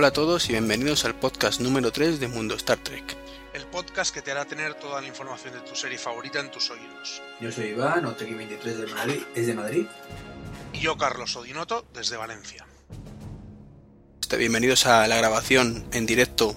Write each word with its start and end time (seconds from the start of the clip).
Hola 0.00 0.08
a 0.08 0.12
todos 0.14 0.48
y 0.48 0.52
bienvenidos 0.52 1.04
al 1.04 1.14
podcast 1.14 1.60
número 1.60 1.92
3 1.92 2.20
de 2.20 2.26
Mundo 2.26 2.54
Star 2.54 2.78
Trek. 2.78 3.04
El 3.52 3.66
podcast 3.66 4.14
que 4.14 4.22
te 4.22 4.30
hará 4.30 4.46
tener 4.46 4.72
toda 4.72 4.98
la 5.02 5.06
información 5.06 5.52
de 5.52 5.60
tu 5.60 5.76
serie 5.76 5.98
favorita 5.98 6.40
en 6.40 6.50
tus 6.50 6.70
oídos. 6.70 7.20
Yo 7.38 7.52
soy 7.52 7.66
Iván, 7.66 8.06
Oteki23 8.06 8.62
de 8.62 8.86
Madrid, 8.86 9.22
es 9.34 9.46
de 9.46 9.52
Madrid. 9.52 9.84
Y 10.72 10.78
yo, 10.78 10.96
Carlos 10.96 11.36
Odinoto, 11.36 11.84
desde 11.92 12.16
Valencia. 12.16 12.64
Este, 14.22 14.38
bienvenidos 14.38 14.86
a 14.86 15.06
la 15.06 15.18
grabación 15.18 15.84
en 15.92 16.06
directo 16.06 16.56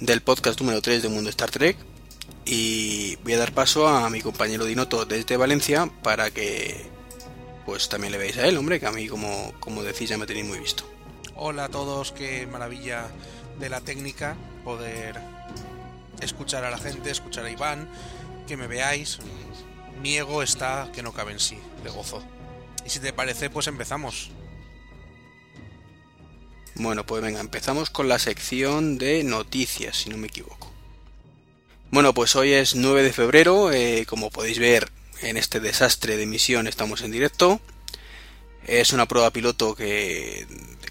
del 0.00 0.22
podcast 0.22 0.58
número 0.60 0.82
3 0.82 1.04
de 1.04 1.08
Mundo 1.08 1.30
Star 1.30 1.52
Trek. 1.52 1.76
Y 2.46 3.14
voy 3.22 3.34
a 3.34 3.38
dar 3.38 3.52
paso 3.52 3.86
a 3.86 4.10
mi 4.10 4.22
compañero 4.22 4.64
Dinoto 4.64 5.04
desde 5.04 5.36
Valencia 5.36 5.88
para 6.02 6.32
que 6.32 6.84
pues 7.64 7.88
también 7.88 8.10
le 8.10 8.18
veáis 8.18 8.38
a 8.38 8.48
él, 8.48 8.56
hombre, 8.56 8.80
que 8.80 8.86
a 8.86 8.90
mí 8.90 9.06
como, 9.06 9.54
como 9.60 9.84
decís 9.84 10.08
ya 10.08 10.18
me 10.18 10.26
tenéis 10.26 10.46
muy 10.46 10.58
visto. 10.58 10.95
Hola 11.38 11.64
a 11.64 11.68
todos, 11.68 12.12
qué 12.12 12.46
maravilla 12.46 13.08
de 13.58 13.68
la 13.68 13.82
técnica 13.82 14.38
poder 14.64 15.20
escuchar 16.22 16.64
a 16.64 16.70
la 16.70 16.78
gente, 16.78 17.10
escuchar 17.10 17.44
a 17.44 17.50
Iván, 17.50 17.90
que 18.48 18.56
me 18.56 18.66
veáis. 18.66 19.18
Mi 20.00 20.16
ego 20.16 20.42
está 20.42 20.90
que 20.94 21.02
no 21.02 21.12
cabe 21.12 21.32
en 21.32 21.40
sí, 21.40 21.58
de 21.84 21.90
gozo. 21.90 22.24
Y 22.86 22.88
si 22.88 23.00
te 23.00 23.12
parece, 23.12 23.50
pues 23.50 23.66
empezamos. 23.66 24.30
Bueno, 26.76 27.04
pues 27.04 27.22
venga, 27.22 27.40
empezamos 27.40 27.90
con 27.90 28.08
la 28.08 28.18
sección 28.18 28.96
de 28.96 29.22
noticias, 29.22 29.98
si 29.98 30.08
no 30.08 30.16
me 30.16 30.28
equivoco. 30.28 30.72
Bueno, 31.90 32.14
pues 32.14 32.34
hoy 32.34 32.54
es 32.54 32.76
9 32.76 33.02
de 33.02 33.12
febrero, 33.12 33.72
eh, 33.72 34.06
como 34.08 34.30
podéis 34.30 34.58
ver 34.58 34.90
en 35.20 35.36
este 35.36 35.60
desastre 35.60 36.16
de 36.16 36.22
emisión 36.22 36.66
estamos 36.66 37.02
en 37.02 37.12
directo. 37.12 37.60
Es 38.66 38.92
una 38.92 39.06
prueba 39.06 39.30
piloto 39.30 39.74
que, 39.74 40.46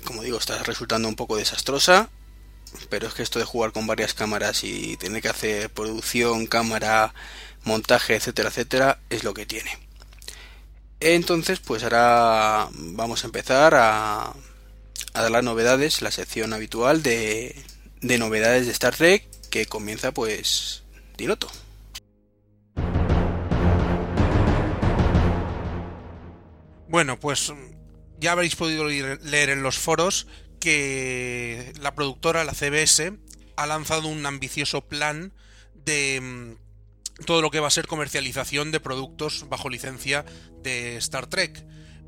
como 0.05 0.23
digo, 0.23 0.37
está 0.37 0.63
resultando 0.63 1.09
un 1.09 1.15
poco 1.15 1.37
desastrosa. 1.37 2.09
Pero 2.89 3.07
es 3.07 3.13
que 3.13 3.23
esto 3.23 3.39
de 3.39 3.45
jugar 3.45 3.71
con 3.71 3.87
varias 3.87 4.13
cámaras 4.13 4.63
y 4.63 4.97
tener 4.97 5.21
que 5.21 5.29
hacer 5.29 5.69
producción, 5.69 6.45
cámara, 6.45 7.13
montaje, 7.63 8.15
etcétera, 8.15 8.49
etcétera, 8.49 8.99
es 9.09 9.23
lo 9.23 9.33
que 9.33 9.45
tiene. 9.45 9.77
Entonces, 10.99 11.59
pues 11.59 11.83
ahora 11.83 12.69
vamos 12.71 13.23
a 13.23 13.27
empezar 13.27 13.75
a, 13.75 14.33
dar 15.13 15.31
las 15.31 15.43
novedades, 15.43 16.01
la 16.01 16.11
sección 16.11 16.53
habitual 16.53 17.03
de, 17.03 17.55
de 18.01 18.17
novedades 18.17 18.65
de 18.65 18.71
Star 18.71 18.95
Trek, 18.95 19.27
que 19.49 19.65
comienza 19.65 20.11
pues 20.11 20.83
Dinoto. 21.17 21.49
Bueno, 26.87 27.19
pues 27.19 27.51
ya 28.19 28.31
habréis 28.31 28.55
podido 28.55 28.85
leer 28.85 29.49
en 29.49 29.63
los 29.63 29.77
foros 29.77 30.27
que 30.59 31.73
la 31.79 31.95
productora, 31.95 32.43
la 32.43 32.53
CBS, 32.53 33.13
ha 33.55 33.65
lanzado 33.67 34.07
un 34.07 34.25
ambicioso 34.25 34.81
plan 34.81 35.33
de 35.73 36.19
mm, 36.21 37.23
todo 37.25 37.41
lo 37.41 37.51
que 37.51 37.59
va 37.59 37.67
a 37.67 37.71
ser 37.71 37.87
comercialización 37.87 38.71
de 38.71 38.79
productos 38.79 39.45
bajo 39.49 39.69
licencia 39.69 40.25
de 40.63 40.97
Star 40.97 41.27
Trek 41.27 41.65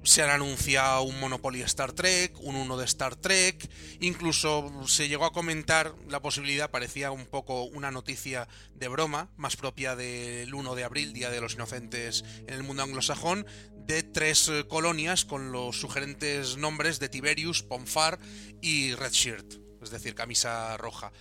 se 0.07 0.23
han 0.23 0.29
anunciado 0.29 1.01
un 1.01 1.19
Monopoly 1.19 1.62
Star 1.63 1.91
Trek, 1.91 2.34
un 2.40 2.56
1 2.56 2.78
de 2.78 2.85
Star 2.85 3.18
Trek, 3.18 3.69
incluso 4.00 4.72
se 4.88 5.09
llegó 5.09 5.25
a 5.25 5.34
comentar 5.34 5.94
la 6.07 6.22
posibilidad, 6.22 6.72
parecía 6.72 7.12
un 7.12 7.25
poco 7.25 7.63
una 7.63 7.91
noticia 7.91 8.47
de 8.73 8.88
broma, 8.88 9.29
más 9.35 9.57
propia 9.57 9.97
del 9.97 10.53
1 10.53 10.75
de 10.75 10.84
abril, 10.85 11.12
Día 11.12 11.29
de 11.29 11.41
los 11.41 11.56
Inocentes 11.56 12.23
en 12.47 12.53
el 12.53 12.63
mundo 12.63 12.84
anglosajón, 12.84 13.45
de 13.85 14.01
tres 14.01 14.50
colonias 14.69 15.25
con 15.25 15.51
los 15.51 15.81
sugerentes 15.81 16.56
nombres 16.56 17.00
de 17.00 17.09
Tiberius, 17.09 17.62
Ponfar 17.63 18.18
y 18.62 18.95
Redshirt, 18.95 19.56
es 19.84 19.89
decir, 19.89 20.16
camisa 20.16 20.78
roja 20.78 21.12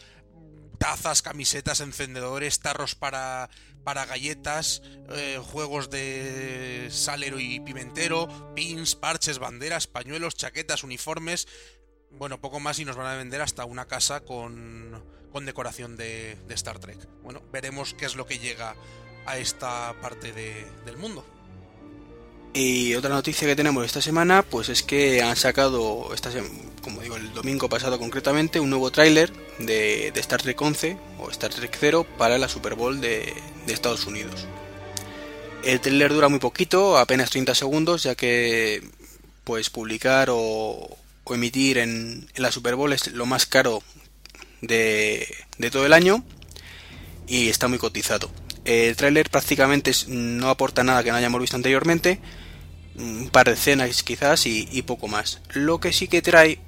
tazas, 0.78 1.22
camisetas, 1.22 1.80
encendedores, 1.80 2.60
tarros 2.60 2.94
para, 2.94 3.50
para 3.84 4.06
galletas, 4.06 4.82
eh, 5.10 5.40
juegos 5.42 5.90
de 5.90 6.88
salero 6.90 7.38
y 7.38 7.60
pimentero, 7.60 8.54
pins, 8.54 8.94
parches, 8.94 9.38
banderas, 9.38 9.86
pañuelos, 9.86 10.36
chaquetas, 10.36 10.84
uniformes. 10.84 11.46
Bueno, 12.10 12.40
poco 12.40 12.60
más 12.60 12.78
y 12.78 12.84
nos 12.84 12.96
van 12.96 13.06
a 13.06 13.16
vender 13.16 13.42
hasta 13.42 13.64
una 13.64 13.86
casa 13.86 14.20
con, 14.20 15.04
con 15.32 15.44
decoración 15.44 15.96
de, 15.96 16.36
de 16.46 16.54
Star 16.54 16.78
Trek. 16.78 16.98
Bueno, 17.22 17.42
veremos 17.52 17.94
qué 17.94 18.06
es 18.06 18.16
lo 18.16 18.26
que 18.26 18.38
llega 18.38 18.74
a 19.26 19.38
esta 19.38 19.94
parte 20.00 20.32
de, 20.32 20.66
del 20.84 20.96
mundo. 20.96 21.26
Y 22.56 22.94
otra 22.94 23.10
noticia 23.10 23.46
que 23.46 23.54
tenemos 23.54 23.84
esta 23.84 24.00
semana, 24.00 24.42
pues 24.42 24.70
es 24.70 24.82
que 24.82 25.20
han 25.20 25.36
sacado, 25.36 26.08
esta 26.14 26.30
como 26.80 27.02
digo, 27.02 27.16
el 27.16 27.34
domingo 27.34 27.68
pasado 27.68 27.98
concretamente, 27.98 28.60
un 28.60 28.70
nuevo 28.70 28.90
tráiler 28.90 29.30
de, 29.58 30.08
Star 30.16 30.40
Trek 30.40 30.58
11 30.58 30.96
o 31.18 31.30
Star 31.30 31.52
Trek 31.52 31.76
0 31.78 32.06
para 32.16 32.38
la 32.38 32.48
Super 32.48 32.74
Bowl 32.74 32.98
de, 32.98 33.34
Estados 33.66 34.06
Unidos. 34.06 34.46
El 35.64 35.80
tráiler 35.80 36.14
dura 36.14 36.30
muy 36.30 36.38
poquito, 36.38 36.96
apenas 36.96 37.28
30 37.28 37.54
segundos, 37.54 38.04
ya 38.04 38.14
que 38.14 38.82
pues 39.44 39.68
publicar 39.68 40.30
o, 40.30 40.96
o 41.24 41.34
emitir 41.34 41.76
en, 41.76 42.26
en, 42.34 42.42
la 42.42 42.50
Super 42.50 42.74
Bowl 42.74 42.94
es 42.94 43.08
lo 43.08 43.26
más 43.26 43.44
caro 43.44 43.82
de, 44.62 45.28
de 45.58 45.70
todo 45.70 45.84
el 45.84 45.92
año 45.92 46.24
y 47.26 47.50
está 47.50 47.68
muy 47.68 47.76
cotizado. 47.76 48.30
El 48.64 48.96
tráiler 48.96 49.28
prácticamente 49.28 49.92
no 50.08 50.48
aporta 50.48 50.82
nada 50.84 51.04
que 51.04 51.10
no 51.10 51.16
hayamos 51.18 51.42
visto 51.42 51.56
anteriormente, 51.56 52.18
un 52.98 53.28
par 53.30 53.46
de 53.46 53.52
escenas 53.54 54.02
quizás 54.02 54.46
y, 54.46 54.68
y, 54.70 54.82
poco 54.82 55.08
más. 55.08 55.40
Lo 55.52 55.80
que 55.80 55.92
sí 55.92 56.08
que 56.08 56.22
trae 56.22 56.58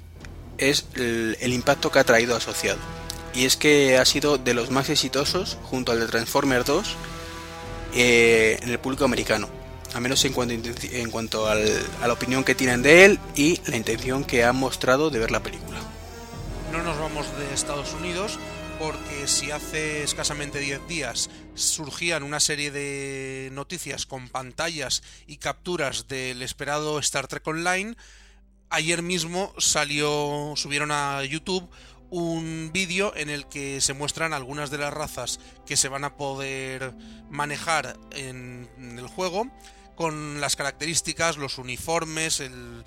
es 0.57 0.85
el, 0.95 1.53
impacto 1.53 1.91
que 1.91 1.99
ha 1.99 2.03
traído 2.03 2.35
asociado. 2.35 2.79
Y 3.33 3.45
es 3.45 3.55
que 3.55 3.97
ha 3.97 4.05
sido 4.05 4.37
de 4.37 4.53
los 4.53 4.71
más 4.71 4.89
exitosos 4.89 5.57
junto 5.63 5.91
al 5.91 5.99
de 5.99 6.07
Transformers 6.07 6.65
2 6.65 6.95
eh, 7.95 8.59
en 8.61 8.69
el 8.69 8.79
público 8.79 9.05
americano. 9.05 9.49
A 9.93 9.99
menos 9.99 10.23
en 10.25 10.33
cuanto, 10.33 10.53
en 10.53 11.09
cuanto 11.09 11.47
al, 11.47 11.65
a 12.01 12.07
la 12.07 12.13
opinión 12.13 12.43
que 12.43 12.53
tienen 12.53 12.83
de 12.83 13.05
él 13.05 13.19
y 13.35 13.59
la 13.65 13.77
intención 13.77 14.23
que 14.23 14.43
han 14.43 14.55
mostrado 14.55 15.09
de 15.09 15.19
ver 15.19 15.31
la 15.31 15.41
película. 15.41 15.79
No 16.71 16.83
nos 16.83 16.99
vamos 16.99 17.25
de 17.39 17.53
Estados 17.53 17.93
Unidos 17.93 18.37
porque 18.79 19.27
si 19.27 19.51
hace 19.51 20.03
escasamente 20.03 20.59
10 20.59 20.87
días 20.87 21.29
surgían 21.53 22.23
una 22.23 22.39
serie 22.39 22.71
de 22.71 23.49
noticias 23.51 24.05
con 24.05 24.29
pantallas 24.29 25.03
y 25.27 25.37
capturas 25.37 26.07
del 26.07 26.41
esperado 26.41 26.97
Star 26.99 27.27
Trek 27.27 27.45
Online, 27.45 27.97
ayer 28.69 29.01
mismo 29.01 29.53
salió, 29.57 30.53
subieron 30.55 30.91
a 30.91 31.21
YouTube 31.25 31.69
un 32.09 32.71
vídeo 32.71 33.13
en 33.17 33.29
el 33.29 33.47
que 33.47 33.81
se 33.81 33.93
muestran 33.93 34.33
algunas 34.33 34.71
de 34.71 34.77
las 34.77 34.93
razas 34.93 35.41
que 35.65 35.75
se 35.75 35.89
van 35.89 36.05
a 36.05 36.15
poder 36.15 36.93
manejar 37.29 37.99
en, 38.11 38.69
el 38.97 39.07
juego, 39.07 39.47
con 39.95 40.39
las 40.39 40.55
características, 40.55 41.35
los 41.35 41.57
uniformes, 41.57 42.39
el 42.39 42.85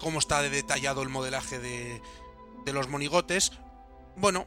cómo 0.00 0.18
está 0.18 0.40
detallado 0.40 1.02
el 1.02 1.10
modelaje 1.10 1.58
de, 1.58 2.00
de 2.64 2.72
los 2.72 2.88
monigotes. 2.88 3.52
Bueno, 4.16 4.46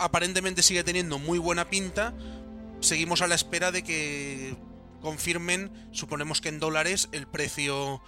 aparentemente 0.00 0.62
sigue 0.62 0.82
teniendo 0.82 1.18
muy 1.18 1.38
buena 1.38 1.68
pinta. 1.68 2.14
Seguimos 2.80 3.22
a 3.22 3.26
la 3.26 3.34
espera 3.34 3.70
de 3.70 3.82
que 3.84 4.56
confirmen, 5.00 5.70
suponemos 5.92 6.40
que 6.40 6.48
en 6.48 6.58
dólares, 6.58 7.08
el 7.12 7.26
precio 7.26 8.02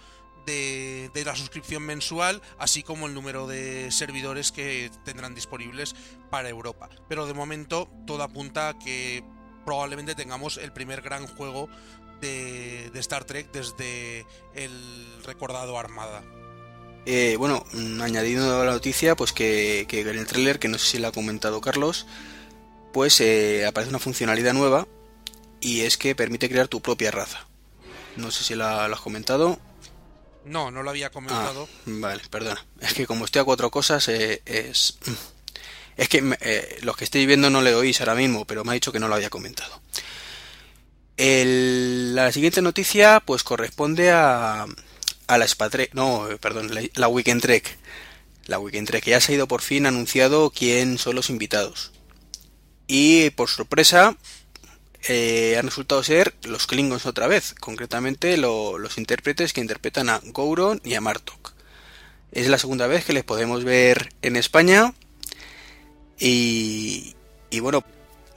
de, 0.45 1.11
la 1.25 1.35
suscripción 1.35 1.83
mensual, 1.83 2.41
así 2.57 2.83
como 2.83 3.07
el 3.07 3.13
número 3.13 3.47
de 3.47 3.91
servidores 3.91 4.51
que 4.51 4.91
tendrán 5.05 5.35
disponibles 5.35 5.95
para 6.29 6.49
Europa. 6.49 6.89
Pero 7.07 7.25
de 7.25 7.33
momento 7.33 7.89
todo 8.05 8.23
apunta 8.23 8.69
a 8.69 8.79
que 8.79 9.23
probablemente 9.65 10.15
tengamos 10.15 10.57
el 10.57 10.73
primer 10.73 11.01
gran 11.01 11.27
juego 11.27 11.69
de 12.21 12.89
Star 12.95 13.25
Trek 13.25 13.51
desde 13.51 14.25
el 14.55 15.23
recordado 15.23 15.77
Armada. 15.77 16.23
Eh, 17.05 17.35
bueno, 17.37 17.65
añadiendo 18.01 18.61
a 18.61 18.65
la 18.65 18.71
noticia, 18.71 19.15
pues 19.15 19.33
que, 19.33 19.85
que, 19.87 20.01
en 20.01 20.17
el 20.17 20.25
tráiler, 20.25 20.59
que 20.59 20.69
no 20.69 20.77
sé 20.77 20.91
si 20.91 20.99
lo 20.99 21.09
ha 21.09 21.11
comentado 21.11 21.59
Carlos, 21.59 22.05
pues 22.93 23.19
eh, 23.19 23.65
aparece 23.65 23.89
una 23.89 23.99
funcionalidad 23.99 24.53
nueva 24.53 24.87
y 25.59 25.81
es 25.81 25.97
que 25.97 26.15
permite 26.15 26.49
crear 26.49 26.67
tu 26.67 26.81
propia 26.81 27.11
raza. 27.11 27.45
No 28.15 28.31
sé 28.31 28.43
si 28.43 28.55
la, 28.55 28.85
has 28.85 29.01
comentado. 29.01 29.59
No, 30.45 30.71
no 30.71 30.83
lo 30.83 30.89
había 30.89 31.09
comentado. 31.09 31.67
Ah, 31.71 31.81
vale, 31.85 32.21
perdona. 32.29 32.65
Es 32.79 32.93
que 32.93 33.07
como 33.07 33.25
estoy 33.25 33.41
a 33.41 33.45
cuatro 33.45 33.71
cosas, 33.71 34.07
eh, 34.07 34.41
es... 34.45 34.97
Es 35.95 36.09
que 36.09 36.35
eh, 36.41 36.79
los 36.81 36.97
que 36.97 37.03
estéis 37.03 37.27
viendo 37.27 37.51
no 37.51 37.61
le 37.61 37.75
oís 37.75 37.99
ahora 37.99 38.15
mismo, 38.15 38.45
pero 38.45 38.63
me 38.63 38.71
ha 38.71 38.73
dicho 38.73 38.91
que 38.91 38.99
no 38.99 39.07
lo 39.07 39.13
había 39.13 39.29
comentado. 39.29 39.79
El, 41.17 42.15
la 42.15 42.31
siguiente 42.31 42.63
noticia 42.63 43.21
pues 43.23 43.43
corresponde 43.43 44.11
a, 44.11 44.65
a 45.27 45.37
la 45.37 45.47
Spatrek, 45.47 45.93
no, 45.93 46.27
perdón, 46.39 46.71
la, 46.93 47.07
Weekend 47.07 47.41
Trek. 47.41 47.77
La 48.45 48.59
Weekend 48.59 48.87
Trek, 48.87 49.05
ya 49.05 49.21
se 49.21 49.31
ha 49.31 49.35
ido 49.35 49.47
por 49.47 49.61
fin 49.61 49.85
anunciado 49.85 50.51
quién 50.51 50.97
son 50.97 51.15
los 51.15 51.29
invitados. 51.29 51.91
Y 52.87 53.29
por 53.31 53.49
sorpresa, 53.49 54.17
eh, 55.07 55.55
han 55.57 55.65
resultado 55.65 56.03
ser 56.03 56.33
los 56.43 56.67
Klingons 56.67 57.05
otra 57.05 57.27
vez, 57.27 57.53
concretamente 57.59 58.37
lo, 58.37 58.77
los 58.77 58.97
intérpretes 58.97 59.53
que 59.53 59.61
interpretan 59.61 60.09
a 60.09 60.19
Gouron 60.23 60.81
y 60.83 60.95
a 60.95 61.01
Martok. 61.01 61.53
Es 62.31 62.47
la 62.49 62.57
segunda 62.57 62.87
vez 62.87 63.05
que 63.05 63.13
les 63.13 63.23
podemos 63.23 63.63
ver 63.63 64.13
en 64.21 64.35
España. 64.35 64.93
Y, 66.19 67.15
y 67.49 67.59
bueno, 67.59 67.83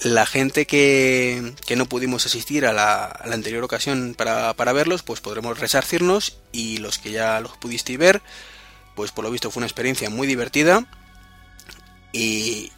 la 0.01 0.27
gente 0.27 0.67
que, 0.67 1.55
que, 1.67 1.77
no 1.77 1.87
pudimos 1.87 2.27
asistir 2.27 2.67
a 2.67 2.73
la, 2.73 3.21
la 3.25 3.35
anterior 3.35 3.65
ocasión 3.65 4.15
para, 4.17 4.55
para, 4.55 4.73
verlos, 4.73 5.03
pues 5.03 5.21
podremos 5.21 5.59
resarcirnos. 5.59 6.39
Y 6.53 6.79
los 6.79 6.99
que 6.99 7.13
ya 7.13 7.41
los 7.41 7.57
pudisteis 7.57 7.99
ver, 7.99 8.23
pues 8.95 9.13
por 9.13 9.25
lo 9.25 9.31
visto 9.31 9.51
fue 9.51 9.61
una 9.61 9.67
experiencia 9.67 10.11
muy 10.11 10.27
divertida. 10.27 10.87
Y, 12.13 12.73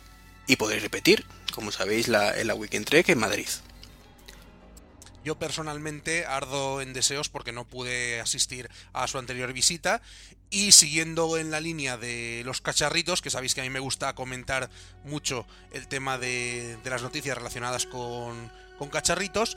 y 0.47 0.57
podréis 0.57 0.83
repetir, 0.83 1.25
como 1.55 1.73
sabéis, 1.73 2.09
la, 2.09 2.39
en 2.39 2.47
la 2.47 2.55
Weekend 2.55 2.87
Trek 2.87 3.09
en 3.09 3.19
Madrid. 3.19 3.49
Yo 5.25 5.39
personalmente 5.39 6.25
ardo 6.25 6.81
en 6.81 6.93
deseos 6.93 7.29
porque 7.29 7.53
no 7.53 7.67
pude 7.67 8.21
asistir 8.21 8.71
a 8.93 9.07
su 9.09 9.19
anterior 9.19 9.53
visita 9.53 10.01
y 10.51 10.73
siguiendo 10.73 11.37
en 11.37 11.51
la 11.51 11.61
línea 11.61 11.97
de 11.97 12.43
los 12.45 12.61
cacharritos, 12.61 13.23
que 13.23 13.31
sabéis 13.31 13.55
que 13.55 13.61
a 13.61 13.65
mí 13.65 13.71
me 13.71 13.81
gusta 13.81 14.15
comentar 14.15 14.71
mucho 15.05 15.47
el 15.73 15.89
tema 15.89 16.19
de, 16.19 16.79
las 16.85 17.03
noticias 17.03 17.37
relacionadas 17.37 17.87
con, 17.87 18.51
con 18.79 18.89
cacharritos, 18.89 19.57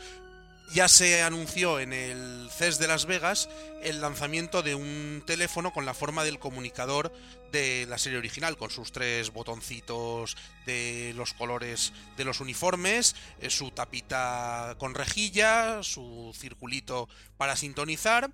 ya 0.74 0.88
se 0.88 1.22
anunció 1.22 1.82
en 1.82 1.92
el 1.92 2.50
CES 2.50 2.80
de 2.80 2.88
Las 2.88 3.06
Vegas 3.06 3.50
el 3.84 4.00
lanzamiento 4.00 4.62
de 4.62 4.76
un 4.76 5.22
teléfono 5.26 5.74
con 5.74 5.86
la 5.86 5.94
forma 5.94 6.24
del 6.24 6.40
comunicador 6.40 7.12
de 7.52 7.86
la 7.90 7.98
serie 7.98 8.18
original, 8.18 8.56
con 8.56 8.70
sus 8.70 8.94
tres 8.94 9.34
botoncitos 9.34 10.38
de 10.66 11.14
los 11.18 11.34
colores 11.34 11.92
de 12.16 12.24
los 12.24 12.40
uniformes, 12.40 13.16
eh, 13.42 13.50
su 13.50 13.72
tapita 13.72 14.76
con 14.78 14.96
rejilla, 14.96 15.84
su 15.84 16.34
circulito 16.38 17.10
para 17.38 17.58
sintonizar. 17.58 18.32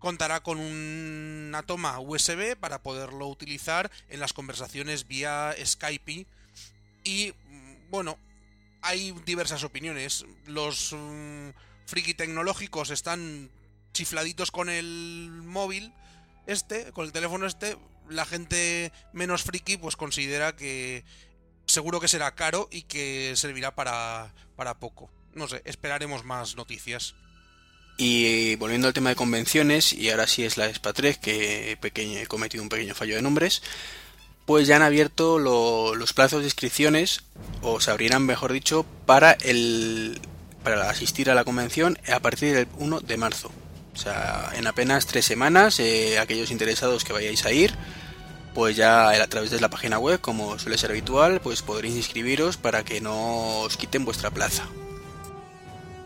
Contará 0.00 0.42
con 0.42 0.58
una 0.58 1.62
toma 1.62 2.00
USB 2.00 2.56
para 2.56 2.82
poderlo 2.82 3.28
utilizar 3.28 3.90
en 4.08 4.18
las 4.18 4.32
conversaciones 4.32 5.06
vía 5.06 5.54
Skype. 5.64 6.26
Y 7.04 7.34
bueno, 7.90 8.18
hay 8.82 9.12
diversas 9.24 9.62
opiniones. 9.62 10.24
Los 10.46 10.92
um, 10.92 11.52
friki 11.86 12.14
tecnológicos 12.14 12.90
están 12.90 13.50
chifladitos 13.92 14.50
con 14.50 14.68
el 14.68 15.30
móvil 15.44 15.92
este, 16.46 16.92
con 16.92 17.04
el 17.04 17.12
teléfono 17.12 17.46
este. 17.46 17.76
La 18.08 18.24
gente 18.24 18.92
menos 19.12 19.44
friki 19.44 19.76
pues 19.76 19.96
considera 19.96 20.56
que 20.56 21.04
seguro 21.66 22.00
que 22.00 22.08
será 22.08 22.34
caro 22.34 22.68
y 22.72 22.82
que 22.82 23.34
servirá 23.36 23.74
para, 23.74 24.34
para 24.56 24.78
poco. 24.78 25.10
No 25.34 25.46
sé, 25.46 25.62
esperaremos 25.64 26.24
más 26.24 26.56
noticias. 26.56 27.14
Y 28.02 28.56
volviendo 28.56 28.88
al 28.88 28.94
tema 28.94 29.10
de 29.10 29.14
convenciones, 29.14 29.92
y 29.92 30.08
ahora 30.08 30.26
sí 30.26 30.42
es 30.42 30.56
la 30.56 30.72
Spatrek, 30.72 31.20
que 31.20 31.76
pequeño, 31.82 32.18
he 32.18 32.26
cometido 32.26 32.62
un 32.62 32.70
pequeño 32.70 32.94
fallo 32.94 33.14
de 33.14 33.20
nombres, 33.20 33.60
pues 34.46 34.66
ya 34.66 34.76
han 34.76 34.82
abierto 34.82 35.38
lo, 35.38 35.94
los 35.94 36.14
plazos 36.14 36.40
de 36.40 36.46
inscripciones, 36.46 37.24
o 37.60 37.78
se 37.78 37.90
abrirán, 37.90 38.24
mejor 38.24 38.54
dicho, 38.54 38.86
para, 39.04 39.32
el, 39.32 40.18
para 40.64 40.88
asistir 40.88 41.28
a 41.28 41.34
la 41.34 41.44
convención 41.44 41.98
a 42.10 42.20
partir 42.20 42.54
del 42.54 42.68
1 42.78 43.00
de 43.00 43.18
marzo. 43.18 43.52
O 43.92 43.98
sea, 43.98 44.50
en 44.54 44.66
apenas 44.66 45.04
tres 45.04 45.26
semanas, 45.26 45.78
eh, 45.78 46.18
aquellos 46.18 46.50
interesados 46.50 47.04
que 47.04 47.12
vayáis 47.12 47.44
a 47.44 47.52
ir, 47.52 47.74
pues 48.54 48.76
ya 48.76 49.10
a 49.10 49.26
través 49.26 49.50
de 49.50 49.60
la 49.60 49.68
página 49.68 49.98
web, 49.98 50.22
como 50.22 50.58
suele 50.58 50.78
ser 50.78 50.92
habitual, 50.92 51.42
pues 51.42 51.60
podréis 51.60 51.96
inscribiros 51.96 52.56
para 52.56 52.82
que 52.82 53.02
no 53.02 53.60
os 53.60 53.76
quiten 53.76 54.06
vuestra 54.06 54.30
plaza. 54.30 54.66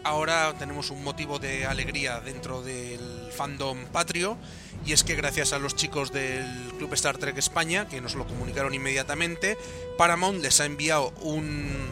Ahora 0.04 0.54
tenemos 0.58 0.90
un 0.90 1.02
motivo 1.02 1.38
de 1.38 1.64
alegría 1.64 2.20
dentro 2.20 2.62
del 2.62 3.32
fandom 3.32 3.86
patrio 3.86 4.36
y 4.84 4.92
es 4.92 5.02
que 5.02 5.14
gracias 5.14 5.54
a 5.54 5.58
los 5.58 5.74
chicos 5.74 6.12
del 6.12 6.44
Club 6.76 6.92
Star 6.92 7.16
Trek 7.16 7.38
España, 7.38 7.88
que 7.88 8.02
nos 8.02 8.14
lo 8.14 8.26
comunicaron 8.26 8.74
inmediatamente, 8.74 9.56
Paramount 9.96 10.42
les 10.42 10.60
ha 10.60 10.66
enviado 10.66 11.08
un 11.22 11.88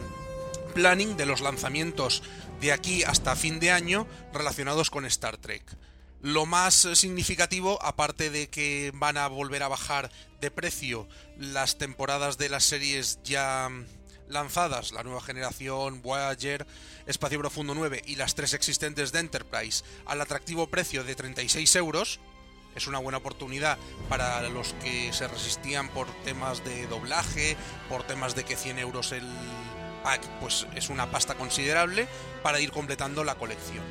planning 0.75 1.17
de 1.17 1.25
los 1.25 1.41
lanzamientos 1.41 2.21
de 2.61 2.71
aquí 2.71 3.03
hasta 3.03 3.35
fin 3.35 3.59
de 3.59 3.71
año 3.71 4.05
relacionados 4.31 4.91
con 4.91 5.05
Star 5.05 5.37
Trek. 5.37 5.63
Lo 6.21 6.45
más 6.45 6.87
significativo, 6.93 7.81
aparte 7.81 8.29
de 8.29 8.47
que 8.47 8.91
van 8.93 9.17
a 9.17 9.27
volver 9.27 9.63
a 9.63 9.69
bajar 9.69 10.11
de 10.39 10.51
precio 10.51 11.07
las 11.37 11.79
temporadas 11.79 12.37
de 12.37 12.49
las 12.49 12.63
series 12.63 13.19
ya 13.23 13.69
lanzadas, 14.27 14.91
la 14.91 15.03
nueva 15.03 15.21
generación, 15.21 16.01
Voyager, 16.01 16.65
Espacio 17.05 17.39
Profundo 17.39 17.73
9 17.75 18.01
y 18.05 18.15
las 18.15 18.35
tres 18.35 18.53
existentes 18.53 19.11
de 19.11 19.19
Enterprise, 19.19 19.83
al 20.05 20.21
atractivo 20.21 20.67
precio 20.67 21.03
de 21.03 21.15
36 21.15 21.75
euros, 21.75 22.19
es 22.75 22.87
una 22.87 22.99
buena 22.99 23.19
oportunidad 23.19 23.77
para 24.09 24.41
los 24.49 24.73
que 24.81 25.13
se 25.13 25.27
resistían 25.27 25.89
por 25.89 26.07
temas 26.23 26.63
de 26.63 26.87
doblaje, 26.87 27.55
por 27.89 28.03
temas 28.03 28.35
de 28.35 28.43
que 28.43 28.55
100 28.55 28.79
euros 28.79 29.11
el 29.11 29.27
pack 30.03 30.21
pues 30.41 30.67
es 30.75 30.89
una 30.89 31.11
pasta 31.11 31.35
considerable 31.35 32.07
para 32.41 32.59
ir 32.59 32.71
completando 32.71 33.23
la 33.23 33.35
colección. 33.35 33.83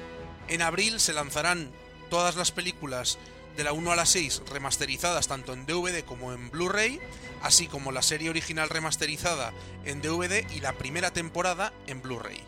En 0.49 0.63
abril 0.63 1.01
se 1.01 1.13
lanzarán 1.13 1.71
todas 2.11 2.37
las 2.37 2.53
películas 2.53 3.19
de 3.57 3.65
la 3.65 3.73
1 3.73 3.93
a 3.93 3.97
la 3.97 4.07
6 4.07 4.43
remasterizadas 4.51 5.29
tanto 5.29 5.53
en 5.53 5.67
DVD 5.67 6.05
como 6.05 6.33
en 6.33 6.51
Blu-ray, 6.51 7.01
así 7.43 7.67
como 7.67 7.93
la 7.93 8.03
serie 8.03 8.31
original 8.31 8.69
remasterizada 8.69 9.53
en 9.85 10.01
DVD 10.01 10.49
y 10.53 10.61
la 10.61 10.73
primera 10.75 11.13
temporada 11.13 11.73
en 11.87 12.03
Blu-ray. 12.03 12.43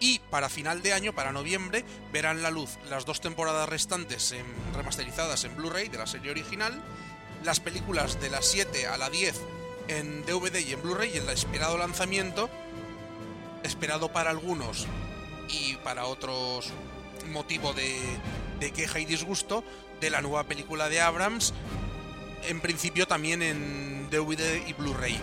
Y 0.00 0.20
para 0.30 0.48
final 0.48 0.82
de 0.82 0.94
año, 0.94 1.14
para 1.14 1.32
noviembre, 1.32 1.84
verán 2.12 2.42
la 2.42 2.50
luz 2.50 2.78
las 2.88 3.04
dos 3.04 3.20
temporadas 3.20 3.68
restantes 3.68 4.32
en, 4.32 4.46
remasterizadas 4.74 5.44
en 5.44 5.56
Blu-ray 5.56 5.88
de 5.88 5.98
la 5.98 6.06
serie 6.06 6.30
original, 6.30 6.82
las 7.44 7.60
películas 7.60 8.20
de 8.20 8.30
la 8.30 8.42
7 8.42 8.86
a 8.86 8.96
la 8.96 9.10
10 9.10 9.40
en 9.88 10.24
DVD 10.24 10.58
y 10.60 10.72
en 10.72 10.82
Blu-ray 10.82 11.12
y 11.14 11.18
el 11.18 11.28
esperado 11.28 11.76
lanzamiento, 11.76 12.48
esperado 13.62 14.12
para 14.12 14.30
algunos 14.30 14.86
y 15.48 15.76
para 15.76 16.06
otros 16.06 16.72
motivo 17.30 17.72
de, 17.72 17.98
de 18.60 18.70
queja 18.70 19.00
y 19.00 19.04
disgusto, 19.06 19.64
de 20.00 20.10
la 20.10 20.22
nueva 20.22 20.44
película 20.44 20.88
de 20.88 21.00
Abrams, 21.00 21.52
en 22.48 22.60
principio 22.60 23.06
también 23.06 23.42
en 23.42 24.08
DVD 24.10 24.66
y 24.66 24.72
Blu-ray. 24.74 25.18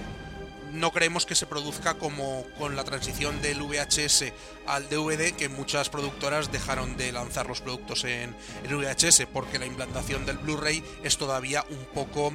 No 0.73 0.91
creemos 0.91 1.25
que 1.25 1.35
se 1.35 1.45
produzca 1.45 1.93
como 1.93 2.43
con 2.57 2.75
la 2.75 2.83
transición 2.83 3.41
del 3.41 3.61
VHS 3.61 4.33
al 4.65 4.89
DVD, 4.89 5.31
que 5.31 5.47
muchas 5.49 5.89
productoras 5.89 6.51
dejaron 6.51 6.97
de 6.97 7.11
lanzar 7.11 7.47
los 7.47 7.61
productos 7.61 8.03
en 8.03 8.35
VHS, 8.69 9.27
porque 9.31 9.59
la 9.59 9.65
implantación 9.65 10.25
del 10.25 10.37
Blu-ray 10.37 10.83
es 11.03 11.17
todavía 11.17 11.65
un 11.69 11.85
poco 11.93 12.33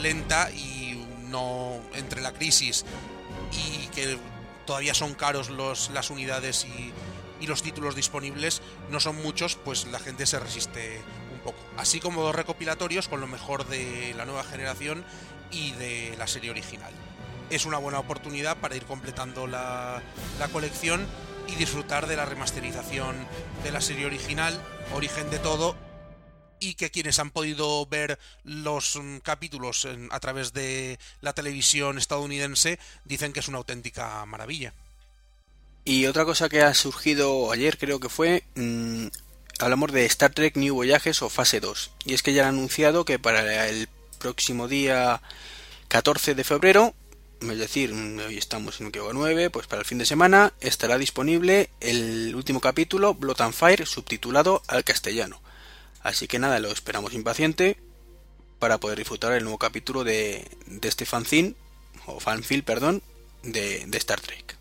lenta 0.00 0.50
y 0.50 1.06
no 1.28 1.80
entre 1.94 2.20
la 2.20 2.32
crisis 2.32 2.84
y 3.52 3.86
que 3.88 4.18
todavía 4.66 4.94
son 4.94 5.14
caros 5.14 5.48
los, 5.50 5.90
las 5.90 6.10
unidades 6.10 6.64
y, 6.64 6.92
y 7.44 7.46
los 7.46 7.62
títulos 7.62 7.94
disponibles 7.94 8.62
no 8.90 9.00
son 9.00 9.16
muchos, 9.16 9.56
pues 9.56 9.86
la 9.86 9.98
gente 9.98 10.24
se 10.24 10.40
resiste 10.40 11.02
un 11.30 11.40
poco. 11.40 11.58
Así 11.76 12.00
como 12.00 12.22
dos 12.22 12.34
recopilatorios 12.34 13.06
con 13.06 13.20
lo 13.20 13.26
mejor 13.26 13.68
de 13.68 14.14
la 14.16 14.24
nueva 14.24 14.44
generación 14.44 15.04
y 15.50 15.72
de 15.72 16.14
la 16.16 16.26
serie 16.26 16.50
original. 16.50 16.92
Es 17.50 17.66
una 17.66 17.76
buena 17.76 17.98
oportunidad 17.98 18.56
para 18.56 18.76
ir 18.76 18.84
completando 18.86 19.46
la, 19.46 20.02
la 20.38 20.48
colección 20.48 21.06
y 21.46 21.56
disfrutar 21.56 22.06
de 22.06 22.16
la 22.16 22.24
remasterización 22.24 23.14
de 23.62 23.70
la 23.70 23.82
serie 23.82 24.06
original, 24.06 24.58
origen 24.94 25.28
de 25.28 25.38
todo, 25.38 25.76
y 26.60 26.74
que 26.74 26.90
quienes 26.90 27.18
han 27.18 27.30
podido 27.30 27.84
ver 27.84 28.18
los 28.42 28.96
mm, 28.96 29.18
capítulos 29.18 29.86
a 30.10 30.20
través 30.20 30.54
de 30.54 30.98
la 31.20 31.34
televisión 31.34 31.98
estadounidense 31.98 32.78
dicen 33.04 33.34
que 33.34 33.40
es 33.40 33.48
una 33.48 33.58
auténtica 33.58 34.24
maravilla. 34.24 34.72
Y 35.84 36.06
otra 36.06 36.24
cosa 36.24 36.48
que 36.48 36.62
ha 36.62 36.72
surgido 36.72 37.52
ayer 37.52 37.76
creo 37.76 38.00
que 38.00 38.08
fue, 38.08 38.44
mmm, 38.54 39.08
hablamos 39.58 39.92
de 39.92 40.06
Star 40.06 40.32
Trek 40.32 40.56
New 40.56 40.74
Voyages 40.74 41.20
o 41.22 41.28
fase 41.28 41.60
2. 41.60 41.90
Y 42.06 42.14
es 42.14 42.22
que 42.22 42.32
ya 42.32 42.48
han 42.48 42.56
anunciado 42.56 43.04
que 43.04 43.18
para 43.18 43.68
el 43.68 43.88
próximo 44.18 44.66
día 44.66 45.20
14 45.88 46.34
de 46.34 46.44
febrero, 46.44 46.94
es 47.42 47.58
decir, 47.58 47.92
hoy 47.92 48.38
estamos 48.38 48.80
en 48.80 48.86
un 48.86 48.92
9, 49.12 49.50
pues 49.50 49.66
para 49.66 49.80
el 49.80 49.86
fin 49.86 49.98
de 49.98 50.06
semana 50.06 50.54
estará 50.60 50.96
disponible 50.96 51.68
el 51.80 52.34
último 52.34 52.60
capítulo, 52.60 53.14
Blood 53.14 53.42
and 53.42 53.52
Fire, 53.52 53.86
subtitulado 53.86 54.62
al 54.68 54.84
castellano. 54.84 55.42
Así 56.02 56.26
que 56.26 56.38
nada, 56.38 56.58
lo 56.60 56.70
esperamos 56.70 57.12
impaciente 57.12 57.78
para 58.58 58.78
poder 58.78 58.98
disfrutar 58.98 59.32
el 59.32 59.44
nuevo 59.44 59.58
capítulo 59.58 60.04
de, 60.04 60.48
de 60.66 60.88
este 60.88 61.04
fanzine, 61.04 61.54
o 62.06 62.20
fanfil, 62.20 62.64
perdón, 62.64 63.02
de, 63.42 63.84
de 63.86 63.98
Star 63.98 64.20
Trek. 64.20 64.56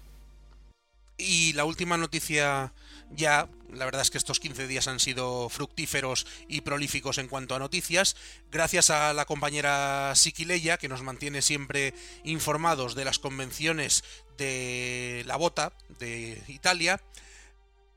Y 1.26 1.54
la 1.54 1.64
última 1.64 1.96
noticia 1.96 2.74
ya, 3.10 3.48
la 3.72 3.86
verdad 3.86 4.02
es 4.02 4.12
que 4.12 4.18
estos 4.18 4.42
15 4.42 4.68
días 4.68 4.88
han 4.88 5.00
sido 5.00 5.48
fructíferos 5.48 6.28
y 6.50 6.62
prolíficos 6.62 7.18
en 7.18 7.30
cuanto 7.30 7.56
a 7.56 7.60
noticias, 7.60 8.18
gracias 8.52 8.90
a 8.90 9.14
la 9.14 9.26
compañera 9.26 10.14
Siquileya, 10.16 10.78
que 10.78 10.90
nos 10.90 11.02
mantiene 11.02 11.42
siempre 11.42 11.94
informados 12.26 12.94
de 12.94 13.06
las 13.06 13.20
convenciones 13.20 14.04
de 14.38 15.24
la 15.26 15.38
bota 15.38 15.72
de 16.00 16.44
Italia. 16.48 17.02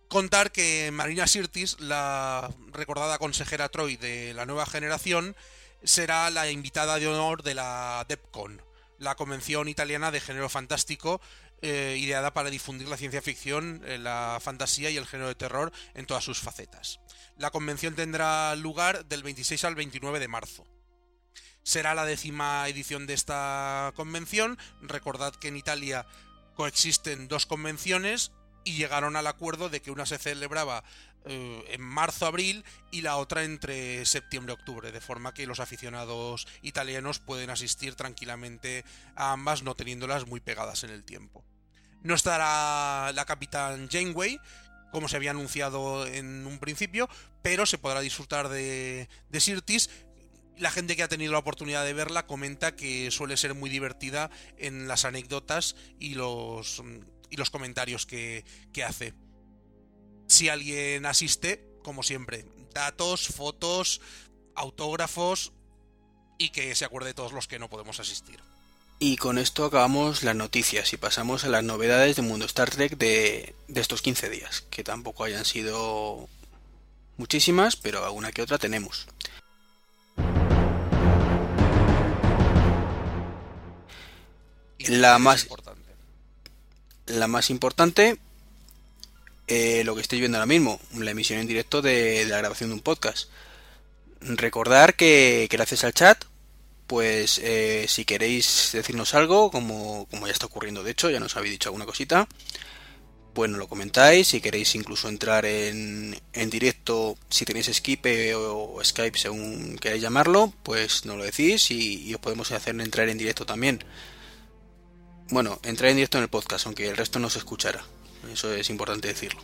Contar 0.09 0.53
que 0.53 0.91
Marina 0.93 1.27
Sirtis, 1.27 1.81
la 1.81 2.55
recordada 2.69 3.19
consejera 3.19 3.71
Troy 3.71 3.97
de 3.97 4.35
la 4.35 4.47
nueva 4.47 4.67
generación, 4.67 5.35
será 5.83 6.31
la 6.31 6.49
invitada 6.49 7.01
de 7.01 7.09
honor 7.09 7.43
de 7.43 7.55
la 7.55 8.07
DEPCON, 8.09 8.63
la 8.99 9.17
convención 9.17 9.69
italiana 9.69 10.13
de 10.13 10.21
género 10.21 10.49
fantástico 10.49 11.21
eh, 11.63 11.97
ideada 11.99 12.35
para 12.35 12.51
difundir 12.51 12.89
la 12.89 12.97
ciencia 12.97 13.23
ficción, 13.23 13.83
eh, 13.87 13.99
la 13.99 14.39
fantasía 14.43 14.91
y 14.91 14.97
el 14.97 15.07
género 15.07 15.29
de 15.29 15.35
terror 15.35 15.73
en 15.95 16.07
todas 16.07 16.23
sus 16.25 16.39
facetas. 16.39 17.01
La 17.39 17.51
convención 17.51 17.95
tendrá 17.95 18.55
lugar 18.57 19.07
del 19.07 19.23
26 19.23 19.65
al 19.65 19.75
29 19.75 20.21
de 20.21 20.29
marzo. 20.29 20.67
Será 21.63 21.95
la 21.95 22.05
décima 22.05 22.69
edición 22.69 23.07
de 23.07 23.15
esta 23.15 23.93
convención. 23.97 24.59
Recordad 24.83 25.35
que 25.35 25.49
en 25.49 25.57
Italia 25.57 26.07
coexisten 26.55 27.27
dos 27.29 27.47
convenciones 27.47 28.33
y 28.65 28.77
llegaron 28.77 29.17
al 29.17 29.27
acuerdo 29.27 29.69
de 29.69 29.81
que 29.81 29.91
una 29.91 30.07
se 30.07 30.19
celebraba 30.19 30.85
eh, 31.27 31.65
en 31.71 31.83
marzo-abril 31.83 32.65
y 32.93 33.03
la 33.03 33.17
otra 33.17 33.45
entre 33.45 34.07
septiembre-octubre, 34.07 34.93
de 34.93 35.01
forma 35.01 35.35
que 35.35 35.47
los 35.47 35.61
aficionados 35.61 36.47
italianos 36.63 37.19
pueden 37.19 37.51
asistir 37.51 37.97
tranquilamente 37.97 38.85
a 39.17 39.33
ambas, 39.33 39.63
no 39.63 39.75
teniéndolas 39.75 40.27
muy 40.27 40.41
pegadas 40.41 40.85
en 40.85 40.91
el 40.91 41.05
tiempo. 41.05 41.45
No 42.03 42.15
estará 42.15 43.13
la 43.13 43.25
capitán 43.25 43.89
Janeway, 43.91 44.39
como 44.93 45.09
se 45.09 45.17
había 45.17 45.33
anunciado 45.33 46.07
en 46.07 46.47
un 46.47 46.59
principio, 46.59 47.09
pero 47.43 47.67
se 47.67 47.79
podrá 47.79 48.01
disfrutar 48.01 48.49
de, 48.49 49.09
de 49.29 49.41
Sirtis. 49.41 49.91
La 50.57 50.71
gente 50.71 50.97
que 50.97 51.03
ha 51.03 51.09
tenido 51.09 51.33
la 51.33 51.39
oportunidad 51.39 51.85
de 51.85 51.93
verla 51.93 52.27
comenta 52.27 52.77
que 52.77 53.11
suele 53.11 53.37
ser 53.37 53.55
muy 53.55 53.69
divertida 53.69 54.31
en 54.57 54.87
las 54.87 55.05
anécdotas 55.05 55.75
y 55.99 56.15
los, 56.15 56.83
y 57.31 57.37
los 57.37 57.51
comentarios 57.51 58.07
que, 58.07 58.45
que 58.73 58.85
hace. 58.85 59.13
Si 60.27 60.49
alguien 60.49 61.07
asiste, 61.07 61.65
como 61.83 62.03
siempre, 62.03 62.45
datos, 62.73 63.29
fotos, 63.29 64.01
autógrafos 64.55 65.53
y 66.39 66.51
que 66.51 66.75
se 66.75 66.85
acuerde 66.85 67.09
de 67.09 67.15
todos 67.15 67.33
los 67.33 67.47
que 67.47 67.59
no 67.59 67.71
podemos 67.71 68.01
asistir. 68.01 68.41
Y 68.99 69.17
con 69.19 69.39
esto 69.39 69.67
acabamos 69.67 70.23
las 70.23 70.35
noticias 70.35 70.93
y 70.93 70.97
pasamos 70.97 71.45
a 71.45 71.49
las 71.49 71.63
novedades 71.63 72.17
del 72.17 72.25
mundo 72.25 72.47
Star 72.47 72.71
Trek 72.71 72.97
de, 72.97 73.55
de 73.69 73.81
estos 73.81 74.01
15 74.01 74.31
días, 74.31 74.65
que 74.71 74.85
tampoco 74.85 75.25
hayan 75.25 75.45
sido 75.45 76.29
muchísimas, 77.19 77.77
pero 77.77 78.05
alguna 78.05 78.33
que 78.33 78.43
otra 78.43 78.59
tenemos. 78.59 79.07
Más-. 85.19 85.47
La 87.07 87.27
más 87.29 87.51
importante, 87.51 88.19
eh, 89.47 89.83
lo 89.85 89.95
que 89.95 90.03
estáis 90.03 90.21
viendo 90.21 90.39
ahora 90.39 90.47
mismo, 90.47 90.81
la 90.97 91.11
emisión 91.11 91.41
en 91.41 91.47
directo 91.47 91.83
de, 91.83 92.25
la 92.27 92.39
grabación 92.39 92.71
de 92.71 92.75
un 92.75 92.81
podcast. 92.81 93.29
Recordar 94.21 94.95
que, 94.97 95.47
que 95.51 95.57
gracias 95.57 95.85
al 95.85 95.95
chat, 95.95 96.25
pues 96.87 97.41
eh, 97.43 97.87
si 97.89 98.05
queréis 98.05 98.71
decirnos 98.73 99.15
algo, 99.15 99.51
como, 99.51 100.07
como 100.11 100.27
ya 100.27 100.33
está 100.33 100.47
ocurriendo 100.47 100.83
de 100.83 100.93
hecho, 100.93 101.11
ya 101.11 101.21
nos 101.21 101.37
habéis 101.37 101.53
dicho 101.53 101.69
alguna 101.69 101.87
cosita, 101.87 102.29
pues 103.35 103.51
nos 103.51 103.59
lo 103.59 103.69
comentáis. 103.69 104.29
Si 104.29 104.41
queréis 104.41 104.75
incluso 104.75 105.09
entrar 105.09 105.45
en, 105.45 106.19
en 106.33 106.51
directo, 106.51 107.19
si 107.29 107.45
tenéis 107.45 107.71
Skype 107.73 108.35
o, 108.35 108.83
Skype, 108.83 109.19
según 109.19 109.77
queráis 109.79 110.03
llamarlo, 110.03 110.53
pues 110.63 111.05
nos 111.05 111.19
lo 111.19 111.25
decís 111.25 111.71
y, 111.71 112.15
os 112.15 112.21
podemos 112.21 112.51
hacer 112.53 112.81
entrar 112.81 113.09
en 113.09 113.19
directo 113.19 113.45
también. 113.45 113.85
Bueno, 115.29 115.59
entrar 115.65 115.91
en 115.91 115.97
directo 115.97 116.19
en 116.19 116.25
el 116.25 116.31
podcast, 116.31 116.67
aunque 116.67 116.89
el 116.89 116.97
resto 116.97 117.19
no 117.19 117.29
se 117.31 117.39
escuchara. 117.39 117.85
Eso 118.33 118.53
es 118.53 118.71
importante 118.71 119.09
decirlo. 119.09 119.41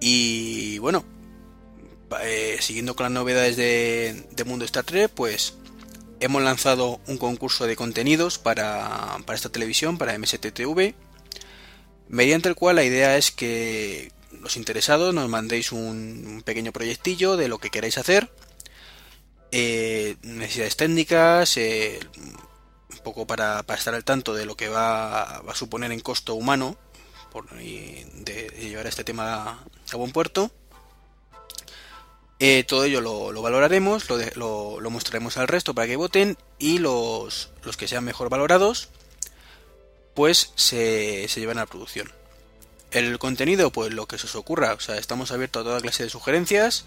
Y 0.00 0.78
bueno, 0.78 1.04
eh, 2.22 2.58
siguiendo 2.60 2.96
con 2.96 3.04
las 3.04 3.12
novedades 3.12 3.56
de, 3.56 4.26
de 4.30 4.44
Mundo 4.44 4.64
Star 4.64 4.84
Trek, 4.84 5.10
pues 5.10 5.54
hemos 6.20 6.42
lanzado 6.42 7.00
un 7.06 7.18
concurso 7.18 7.66
de 7.66 7.76
contenidos 7.76 8.38
para, 8.38 9.18
para 9.24 9.36
esta 9.36 9.48
televisión, 9.48 9.98
para 9.98 10.16
MSTTV, 10.18 10.94
mediante 12.08 12.48
el 12.48 12.54
cual 12.54 12.76
la 12.76 12.84
idea 12.84 13.16
es 13.16 13.30
que 13.30 14.12
los 14.40 14.56
interesados 14.56 15.14
nos 15.14 15.28
mandéis 15.28 15.72
un, 15.72 16.24
un 16.26 16.42
pequeño 16.42 16.72
proyectillo 16.72 17.36
de 17.36 17.48
lo 17.48 17.58
que 17.58 17.70
queráis 17.70 17.98
hacer, 17.98 18.30
eh, 19.50 20.16
necesidades 20.22 20.76
técnicas, 20.76 21.56
eh, 21.56 22.00
un 22.90 22.98
poco 23.04 23.26
para, 23.26 23.62
para 23.64 23.78
estar 23.78 23.94
al 23.94 24.04
tanto 24.04 24.32
de 24.34 24.46
lo 24.46 24.56
que 24.56 24.68
va, 24.68 25.42
va 25.42 25.52
a 25.52 25.56
suponer 25.56 25.92
en 25.92 26.00
costo 26.00 26.34
humano 26.34 26.76
y 27.60 28.04
de, 28.14 28.48
llevar 28.60 28.86
este 28.86 29.04
tema 29.04 29.64
a 29.92 29.96
buen 29.96 30.12
puerto. 30.12 30.50
Eh, 32.38 32.64
todo 32.64 32.84
ello 32.84 33.00
lo, 33.00 33.30
lo 33.30 33.40
valoraremos, 33.40 34.08
lo 34.36 34.90
mostraremos 34.90 35.36
al 35.36 35.46
resto 35.46 35.74
para 35.74 35.86
que 35.86 35.96
voten 35.96 36.36
y 36.58 36.78
los, 36.78 37.50
los 37.62 37.76
que 37.76 37.86
sean 37.86 38.04
mejor 38.04 38.28
valorados 38.28 38.88
pues 40.14 40.52
se, 40.56 41.26
se 41.28 41.40
llevan 41.40 41.58
a 41.58 41.62
la 41.62 41.66
producción. 41.66 42.10
El 42.90 43.18
contenido, 43.18 43.70
pues 43.70 43.92
lo 43.92 44.06
que 44.06 44.18
se 44.18 44.26
os 44.26 44.34
ocurra, 44.34 44.74
o 44.74 44.80
sea, 44.80 44.98
estamos 44.98 45.32
abiertos 45.32 45.62
a 45.62 45.64
toda 45.64 45.80
clase 45.80 46.04
de 46.04 46.10
sugerencias, 46.10 46.84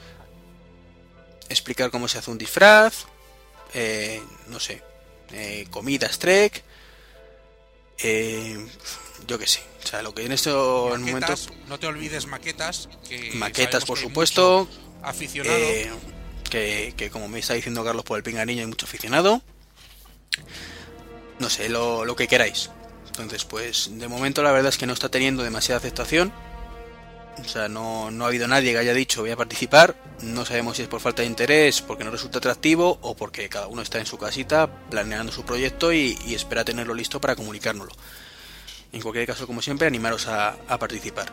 explicar 1.50 1.90
cómo 1.90 2.08
se 2.08 2.20
hace 2.20 2.32
un 2.32 2.38
disfraz, 2.38 3.06
eh, 3.74 4.22
no 4.48 4.60
sé, 4.60 4.84
eh, 5.32 5.68
comidas 5.72 6.20
trek, 6.20 6.64
eh, 7.98 8.68
yo 9.28 9.40
qué 9.40 9.48
sé, 9.48 9.62
o 9.84 9.88
sea, 9.88 10.02
lo 10.02 10.14
que 10.14 10.26
en 10.26 10.32
estos 10.32 11.00
momentos, 11.00 11.50
no 11.68 11.80
te 11.80 11.88
olvides 11.88 12.28
maquetas. 12.28 12.90
Que 13.08 13.32
maquetas 13.36 13.86
por 13.86 13.98
que 13.98 14.04
supuesto, 14.04 14.68
Aficionado. 15.04 15.58
eh, 15.58 15.92
que, 16.50 16.94
que 16.96 17.10
como 17.10 17.28
me 17.28 17.40
está 17.40 17.54
diciendo 17.54 17.84
Carlos 17.84 18.04
por 18.06 18.18
el 18.18 18.24
pinganillo 18.24 18.62
hay 18.62 18.68
mucho 18.68 18.86
aficionado, 18.86 19.42
no 21.40 21.50
sé, 21.50 21.70
lo, 21.70 22.06
lo 22.06 22.16
que 22.16 22.28
queráis. 22.28 22.70
Entonces, 23.08 23.46
pues 23.46 23.90
de 23.92 24.08
momento 24.08 24.44
la 24.44 24.52
verdad 24.52 24.70
es 24.70 24.78
que 24.78 24.86
no 24.86 24.94
está 24.94 25.10
teniendo 25.10 25.44
demasiada 25.44 25.78
aceptación. 25.80 26.34
O 27.44 27.48
sea, 27.48 27.68
no, 27.68 28.12
no 28.12 28.24
ha 28.24 28.28
habido 28.30 28.48
nadie 28.48 28.72
que 28.72 28.78
haya 28.78 28.94
dicho 28.94 29.22
voy 29.22 29.32
a 29.32 29.36
participar. 29.36 29.96
No 30.22 30.46
sabemos 30.46 30.78
si 30.78 30.84
es 30.84 30.88
por 30.88 31.02
falta 31.02 31.22
de 31.22 31.28
interés, 31.28 31.82
porque 31.82 32.04
no 32.06 32.12
resulta 32.12 32.38
atractivo 32.38 32.98
o 33.02 33.16
porque 33.16 33.50
cada 33.50 33.68
uno 33.68 33.82
está 33.82 34.00
en 34.00 34.06
su 34.06 34.18
casita 34.18 34.70
planeando 34.90 35.32
su 35.34 35.44
proyecto 35.44 35.92
y, 35.92 36.18
y 36.26 36.36
espera 36.36 36.64
tenerlo 36.64 36.94
listo 36.94 37.20
para 37.20 37.36
comunicárnoslo. 37.36 37.94
En 38.96 39.02
cualquier 39.02 39.28
caso, 39.28 39.46
como 39.46 39.62
siempre, 39.62 39.88
animaros 39.88 40.26
a, 40.30 40.56
participar. 40.80 41.30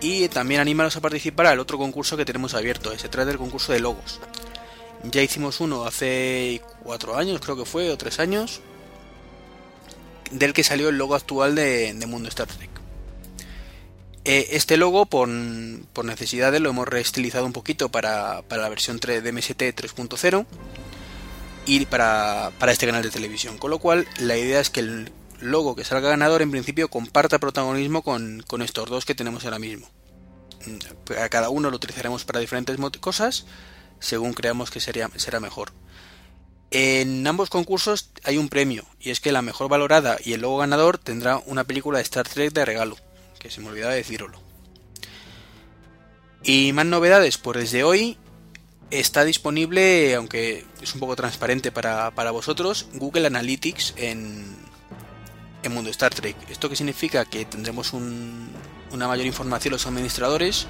Y 0.00 0.28
también 0.28 0.60
animaros 0.60 0.94
a 0.94 1.00
participar 1.00 1.46
al 1.46 1.58
otro 1.58 1.76
concurso 1.76 2.16
que 2.16 2.24
tenemos 2.24 2.54
abierto. 2.54 2.96
Se 2.96 3.08
trata 3.08 3.30
del 3.30 3.36
concurso 3.36 3.72
de 3.72 3.80
logos. 3.80 4.20
Ya 5.02 5.20
hicimos 5.20 5.58
uno 5.58 5.86
hace 5.86 6.62
cuatro 6.84 7.16
años, 7.16 7.40
creo 7.40 7.56
que 7.56 7.64
fue, 7.64 7.90
o 7.90 7.98
tres 7.98 8.20
años, 8.20 8.60
del 10.30 10.52
que 10.52 10.62
salió 10.62 10.88
el 10.88 10.96
logo 10.96 11.16
actual 11.16 11.56
de, 11.56 12.00
Mundo 12.06 12.28
Star 12.28 12.46
Trek. 12.46 12.70
Eh, 14.24 14.50
este 14.52 14.76
logo, 14.76 15.06
por, 15.06 15.26
necesidades, 15.26 16.60
lo 16.60 16.70
hemos 16.70 16.86
reestilizado 16.86 17.44
un 17.44 17.52
poquito 17.52 17.88
para, 17.88 18.42
para 18.42 18.62
la 18.62 18.68
versión 18.68 19.00
3 19.00 19.24
de 19.24 19.32
MST 19.32 19.60
3.0 19.60 20.46
y 21.66 21.86
para, 21.86 22.52
para 22.60 22.70
este 22.70 22.86
canal 22.86 23.02
de 23.02 23.10
televisión. 23.10 23.58
Con 23.58 23.72
lo 23.72 23.80
cual, 23.80 24.06
la 24.20 24.36
idea 24.36 24.60
es 24.60 24.70
que 24.70 24.78
el 24.78 25.10
logo 25.50 25.76
que 25.76 25.84
salga 25.84 26.10
ganador, 26.10 26.42
en 26.42 26.50
principio, 26.50 26.88
comparta 26.88 27.38
protagonismo 27.38 28.02
con, 28.02 28.42
con 28.46 28.62
estos 28.62 28.88
dos 28.88 29.04
que 29.04 29.14
tenemos 29.14 29.44
ahora 29.44 29.58
mismo. 29.58 29.88
Mm, 30.66 31.12
A 31.20 31.28
cada 31.28 31.50
uno 31.50 31.70
lo 31.70 31.76
utilizaremos 31.76 32.24
para 32.24 32.40
diferentes 32.40 32.76
cosas, 33.00 33.46
según 34.00 34.34
creamos 34.34 34.70
que 34.70 34.80
sería, 34.80 35.10
será 35.16 35.40
mejor. 35.40 35.72
En 36.70 37.26
ambos 37.26 37.50
concursos 37.50 38.10
hay 38.24 38.36
un 38.36 38.48
premio, 38.48 38.84
y 38.98 39.10
es 39.10 39.20
que 39.20 39.32
la 39.32 39.42
mejor 39.42 39.68
valorada 39.68 40.18
y 40.24 40.32
el 40.32 40.40
logo 40.40 40.58
ganador 40.58 40.98
tendrá 40.98 41.38
una 41.46 41.64
película 41.64 41.98
de 41.98 42.02
Star 42.02 42.28
Trek 42.28 42.52
de 42.52 42.64
regalo, 42.64 42.96
que 43.38 43.50
se 43.50 43.60
me 43.60 43.68
olvidaba 43.68 43.94
decirlo. 43.94 44.42
Y 46.42 46.72
más 46.72 46.86
novedades, 46.86 47.38
pues 47.38 47.58
desde 47.58 47.84
hoy 47.84 48.18
está 48.90 49.24
disponible, 49.24 50.14
aunque 50.14 50.66
es 50.82 50.94
un 50.94 51.00
poco 51.00 51.16
transparente 51.16 51.72
para, 51.72 52.10
para 52.14 52.32
vosotros, 52.32 52.88
Google 52.94 53.26
Analytics 53.26 53.94
en, 53.96 54.56
en 55.64 55.72
Mundo 55.74 55.90
Star 55.90 56.14
Trek. 56.14 56.36
¿Esto 56.50 56.68
qué 56.68 56.76
significa? 56.76 57.24
Que 57.24 57.44
tendremos 57.44 57.92
un- 57.92 58.50
una 58.92 59.08
mayor 59.08 59.26
información 59.26 59.72
los 59.72 59.86
administradores 59.86 60.66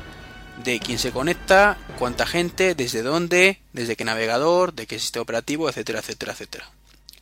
de 0.65 0.79
quién 0.81 0.99
se 0.99 1.11
conecta, 1.11 1.77
cuánta 1.99 2.27
gente, 2.27 2.75
desde 2.75 3.03
dónde, 3.03 3.61
desde 3.73 3.97
qué 3.97 4.05
navegador, 4.05 4.73
de 4.73 4.87
qué 4.87 4.99
sistema 4.99 5.23
operativo, 5.23 5.69
etcétera, 5.69 5.99
etcétera, 5.99 6.33
etcétera. 6.33 6.71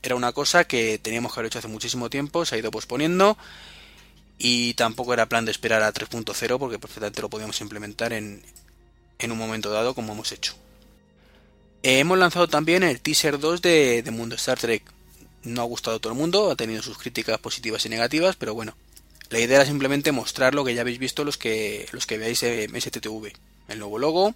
Era 0.03 0.17
una 0.17 0.33
cosa 0.33 0.65
que 0.65 0.99
teníamos 0.99 1.33
que 1.33 1.41
haber 1.41 1.47
hecho 1.49 1.59
hace 1.61 1.69
muchísimo 1.69 2.11
tiempo, 2.11 2.45
se 2.45 2.55
ha 2.55 2.59
ido 2.59 2.71
posponiendo 2.71 3.39
y 4.39 4.75
tampoco 4.75 5.15
era 5.15 5.27
plan 5.27 5.45
de 5.45 5.53
esperar 5.53 5.83
a 5.83 5.93
3.0 5.93 6.59
porque 6.59 6.79
perfectamente 6.79 7.23
lo 7.23 7.31
podíamos 7.31 7.61
implementar 7.61 8.13
en, 8.13 8.43
en 9.19 9.33
un 9.33 9.39
momento 9.39 9.71
dado 9.71 9.95
como 9.95 10.13
hemos 10.13 10.33
hecho. 10.33 10.55
Eh, 11.85 12.01
hemos 12.01 12.19
lanzado 12.19 12.49
también 12.49 12.83
el 12.83 13.01
teaser 13.01 13.39
2 13.39 13.63
de, 13.63 14.03
de 14.03 14.11
Mundo 14.11 14.35
Star 14.37 14.59
Trek. 14.59 14.83
No 15.45 15.63
ha 15.63 15.65
gustado 15.65 15.97
a 15.97 16.01
todo 16.01 16.13
el 16.13 16.19
mundo, 16.19 16.51
ha 16.51 16.57
tenido 16.57 16.83
sus 16.83 16.99
críticas 16.99 17.39
positivas 17.39 17.85
y 17.87 17.89
negativas, 17.89 18.37
pero 18.37 18.55
bueno, 18.55 18.77
la 19.31 19.41
idea 19.41 19.57
era 19.57 19.67
simplemente 19.67 20.13
mostrar 20.13 20.55
lo 20.55 20.65
que 20.65 20.75
ya 20.75 20.83
habéis 20.83 20.99
visto 20.99 21.25
los 21.25 21.39
que 21.39 21.89
los 21.93 22.07
que 22.07 22.19
veáis 22.19 22.43
en 22.43 22.81
STTV. 22.81 23.33
El 23.69 23.79
nuevo 23.79 23.99
logo, 23.99 24.35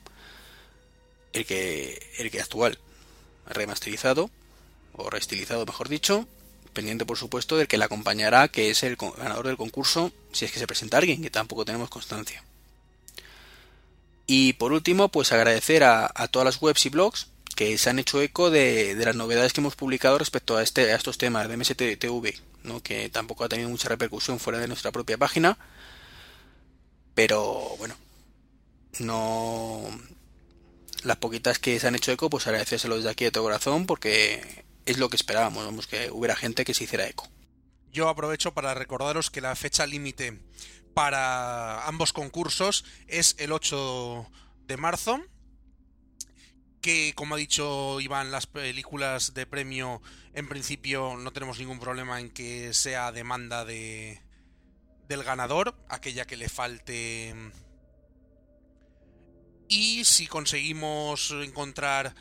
el 1.33 1.45
que 1.45 2.01
el 2.19 2.31
que 2.31 2.41
actual. 2.41 2.79
remasterizado, 3.47 4.31
o 4.95 5.11
reestilizado 5.11 5.67
mejor 5.67 5.89
dicho, 5.89 6.27
pendiente 6.73 7.07
por 7.07 7.17
supuesto 7.17 7.57
del 7.57 7.69
que 7.69 7.79
la 7.79 7.87
acompañará, 7.87 8.49
que 8.49 8.71
es 8.71 8.83
el 8.83 8.97
ganador 8.97 9.47
del 9.47 9.57
concurso, 9.57 10.13
si 10.33 10.45
es 10.45 10.53
que 10.53 10.59
se 10.59 10.67
presenta 10.67 10.99
alguien, 10.99 11.23
que 11.23 11.31
tampoco 11.31 11.65
tenemos 11.65 11.89
constancia. 11.89 12.45
Y 14.27 14.55
por 14.55 14.73
último, 14.73 15.09
pues 15.09 15.33
agradecer 15.33 15.85
a, 15.85 16.09
todas 16.31 16.45
las 16.45 16.61
webs 16.61 16.85
y 16.87 16.89
blogs 16.91 17.29
que 17.57 17.79
se 17.79 17.91
han 17.91 17.99
hecho 17.99 18.21
eco 18.23 18.51
de, 18.51 18.95
las 19.03 19.17
novedades 19.17 19.53
que 19.53 19.61
hemos 19.61 19.75
publicado 19.75 20.19
respecto 20.19 20.57
a, 20.57 20.63
este, 20.63 20.93
a 20.93 20.97
estos 20.97 21.19
temas 21.19 21.49
de 21.49 21.57
MSTV, 21.57 22.35
¿no? 22.63 22.83
que 22.83 23.09
tampoco 23.09 23.45
ha 23.45 23.49
tenido 23.49 23.71
mucha 23.71 23.89
repercusión 23.89 24.39
fuera 24.39 24.61
de 24.61 24.69
nuestra 24.69 24.93
propia 24.93 25.17
página. 25.17 25.59
Pero 27.15 27.75
bueno, 27.79 27.97
no. 28.99 29.83
Las 31.03 31.17
poquitas 31.17 31.59
que 31.59 31.81
se 31.81 31.87
han 31.89 31.95
hecho 31.95 32.13
eco, 32.13 32.29
pues 32.29 32.47
agradecérselo 32.47 32.97
desde 32.97 33.11
aquí 33.11 33.25
de 33.25 33.31
todo 33.31 33.45
corazón 33.45 33.87
porque 33.87 34.65
es 34.85 34.99
lo 34.99 35.09
que 35.09 35.17
esperábamos, 35.17 35.65
vamos, 35.65 35.87
que 35.87 36.11
hubiera 36.11 36.37
gente 36.37 36.65
que 36.65 36.75
se 36.75 36.85
hiciera 36.85 37.07
eco. 37.07 37.27
Yo 37.91 38.11
aprovecho 38.11 38.53
para 38.53 38.75
recordaros 38.75 39.31
que 39.31 39.41
la 39.41 39.57
fecha 39.57 39.87
límite 39.87 40.39
para 40.93 41.87
ambos 41.87 42.13
concursos 42.13 42.85
es 43.07 43.35
el 43.39 43.53
8 43.53 44.27
de 44.67 44.77
marzo. 44.77 45.21
Que 46.87 47.15
como 47.17 47.35
ha 47.35 47.39
dicho 47.39 48.01
Iván, 48.01 48.31
las 48.31 48.47
películas 48.47 49.35
de 49.35 49.45
premio 49.45 50.01
en 50.35 50.49
principio 50.49 51.17
no 51.17 51.33
tenemos 51.33 51.59
ningún 51.59 51.81
problema 51.81 52.21
en 52.21 52.31
que 52.31 52.73
sea 52.75 53.11
demanda 53.11 53.65
de, 53.65 54.23
del 55.09 55.25
ganador, 55.25 55.77
aquella 55.89 56.29
que 56.29 56.37
le 56.37 56.49
falte. 56.49 57.35
Y 59.67 60.05
si 60.05 60.29
conseguimos 60.29 61.33
encontrar 61.33 62.15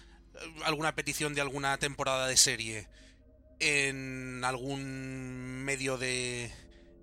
alguna 0.64 0.96
petición 0.96 1.36
de 1.36 1.42
alguna 1.42 1.78
temporada 1.78 2.26
de 2.26 2.36
serie 2.36 2.90
en 3.60 4.44
algún 4.44 5.64
medio 5.64 6.00
de. 6.00 6.52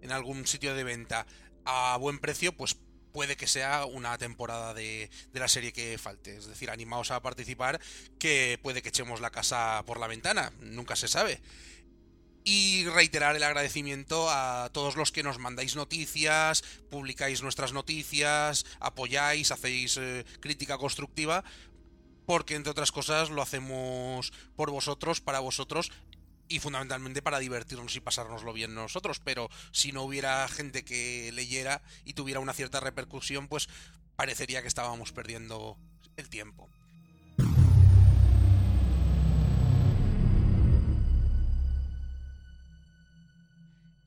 en 0.00 0.10
algún 0.10 0.48
sitio 0.48 0.74
de 0.74 0.82
venta 0.82 1.28
a 1.64 1.96
buen 1.96 2.18
precio, 2.18 2.56
pues 2.56 2.76
puede 3.12 3.36
que 3.36 3.46
sea 3.46 3.84
una 3.84 4.16
temporada 4.18 4.74
de, 4.74 5.10
la 5.32 5.48
serie 5.48 5.72
que 5.72 5.98
falte. 5.98 6.36
Es 6.36 6.46
decir, 6.46 6.70
animaos 6.70 7.10
a 7.10 7.20
participar, 7.20 7.80
que 8.18 8.58
puede 8.62 8.82
que 8.82 8.88
echemos 8.88 9.20
la 9.20 9.30
casa 9.30 9.82
por 9.86 10.00
la 10.00 10.06
ventana, 10.06 10.52
nunca 10.60 10.96
se 10.96 11.08
sabe. 11.08 11.40
Y 12.44 12.86
reiterar 12.86 13.36
el 13.36 13.42
agradecimiento 13.44 14.28
a 14.28 14.70
todos 14.72 14.96
los 14.96 15.12
que 15.12 15.22
nos 15.22 15.38
mandáis 15.38 15.76
noticias, 15.76 16.62
publicáis 16.90 17.42
nuestras 17.42 17.72
noticias, 17.72 18.66
apoyáis, 18.80 19.52
hacéis 19.52 19.96
eh, 19.96 20.24
crítica 20.40 20.76
constructiva, 20.76 21.44
porque 22.26 22.56
entre 22.56 22.72
otras 22.72 22.90
cosas 22.90 23.30
lo 23.30 23.42
hacemos 23.42 24.32
por 24.56 24.70
vosotros, 24.70 25.20
para 25.20 25.38
vosotros 25.38 25.92
y 26.52 26.60
fundamentalmente 26.60 27.22
para 27.22 27.38
divertirnos 27.38 27.96
y 27.96 28.00
pasárnoslo 28.00 28.52
bien 28.52 28.74
nosotros, 28.74 29.20
pero 29.24 29.48
si 29.70 29.90
no 29.90 30.02
hubiera 30.02 30.46
gente 30.48 30.84
que 30.84 31.30
leyera 31.32 31.80
y 32.04 32.12
tuviera 32.12 32.40
una 32.40 32.52
cierta 32.52 32.78
repercusión, 32.78 33.48
pues 33.48 33.70
parecería 34.16 34.60
que 34.60 34.68
estábamos 34.68 35.12
perdiendo 35.12 35.78
el 36.18 36.28
tiempo. 36.28 36.68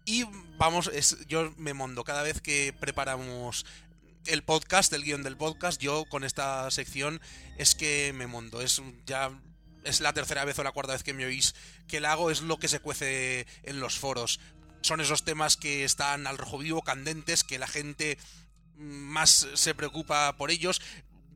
Y 0.06 0.24
vamos, 0.60 0.92
yo 1.28 1.52
me 1.58 1.74
mondo 1.74 2.04
cada 2.04 2.22
vez 2.22 2.42
que 2.42 2.76
preparamos 2.80 3.66
el 4.28 4.44
podcast, 4.44 4.94
el 4.94 5.04
guion 5.04 5.24
del 5.24 5.36
podcast, 5.36 5.82
yo 5.82 6.06
con 6.06 6.24
esta 6.24 6.70
sección 6.70 7.20
es 7.58 7.74
que 7.74 8.14
me 8.14 8.28
mondo. 8.28 8.62
Es 8.62 8.84
ya 9.08 9.32
es 9.86 10.02
la 10.02 10.14
tercera 10.14 10.46
vez 10.46 10.60
o 10.60 10.64
la 10.64 10.72
cuarta 10.72 10.94
vez 10.94 11.04
que 11.04 11.14
me 11.14 11.26
oís 11.26 11.56
que 11.88 12.02
la 12.02 12.12
hago, 12.12 12.32
es 12.32 12.42
lo 12.42 12.58
que 12.58 12.68
se 12.68 12.80
cuece 12.80 13.48
en 13.64 13.80
los 13.80 13.98
foros. 13.98 14.40
Son 14.82 15.02
esos 15.02 15.24
temas 15.24 15.58
que 15.58 15.84
están 15.84 16.28
al 16.28 16.38
rojo 16.38 16.58
vivo, 16.58 16.82
candentes, 16.82 17.44
que 17.44 17.60
la 17.60 17.68
gente 17.68 18.18
más 18.76 19.48
se 19.54 19.74
preocupa 19.74 20.36
por 20.38 20.52
ellos 20.52 20.82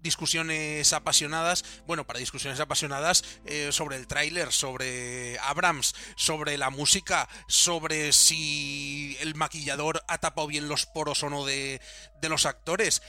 discusiones 0.02 0.94
apasionadas, 0.94 1.66
bueno, 1.86 2.06
para 2.06 2.20
discusiones 2.20 2.60
apasionadas 2.60 3.24
eh, 3.46 3.70
sobre 3.72 3.98
el 3.98 4.08
tráiler, 4.08 4.52
sobre 4.52 5.38
Abrams, 5.40 5.96
sobre 6.16 6.58
la 6.58 6.70
música, 6.70 7.28
sobre 7.48 8.14
si 8.14 9.18
el 9.20 9.36
maquillador 9.36 10.04
ha 10.08 10.18
tapado 10.20 10.48
bien 10.48 10.70
los 10.70 10.86
poros 10.86 11.24
o 11.24 11.30
no 11.30 11.46
de, 11.46 11.82
de 12.22 12.30
los 12.30 12.46
actores, 12.46 13.02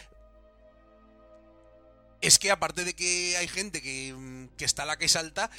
es 2.21 2.39
que 2.39 2.51
aparte 2.51 2.85
de 2.85 2.95
que 2.95 3.37
hay 3.37 3.49
gente 3.49 3.81
que, 3.83 4.15
mm, 4.15 4.57
que 4.57 4.65
está 4.65 4.83
a 4.83 4.87
la 4.87 4.99
que 4.99 5.09
salta, 5.09 5.51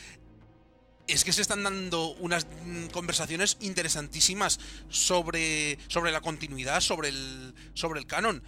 es 1.07 1.23
que 1.23 1.33
se 1.33 1.41
están 1.41 1.63
dando 1.63 2.09
unas 2.15 2.45
mm, 2.45 2.87
conversaciones 2.87 3.57
interesantísimas 3.59 4.59
sobre, 4.89 5.77
sobre 5.87 6.11
la 6.11 6.21
continuidad, 6.21 6.81
sobre 6.81 7.09
el, 7.09 7.53
sobre 7.73 7.99
el 7.99 8.07
canon. 8.07 8.43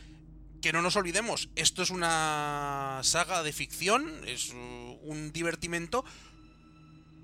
Que 0.61 0.71
no 0.71 0.81
nos 0.81 0.95
olvidemos, 0.95 1.49
esto 1.55 1.83
es 1.83 1.89
una 1.89 3.01
saga 3.03 3.43
de 3.43 3.51
ficción, 3.51 4.21
es 4.25 4.51
un 4.51 5.31
divertimento, 5.33 6.05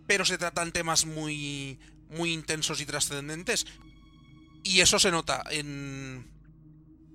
pero 0.08 0.25
se 0.25 0.38
tratan 0.38 0.73
temas 0.73 1.06
muy, 1.06 1.80
muy 2.10 2.34
intensos 2.34 2.82
y 2.82 2.86
trascendentes. 2.86 3.65
Y 4.63 4.82
eso 4.82 4.99
se 4.99 5.10
nota 5.10 5.41
en, 5.52 6.28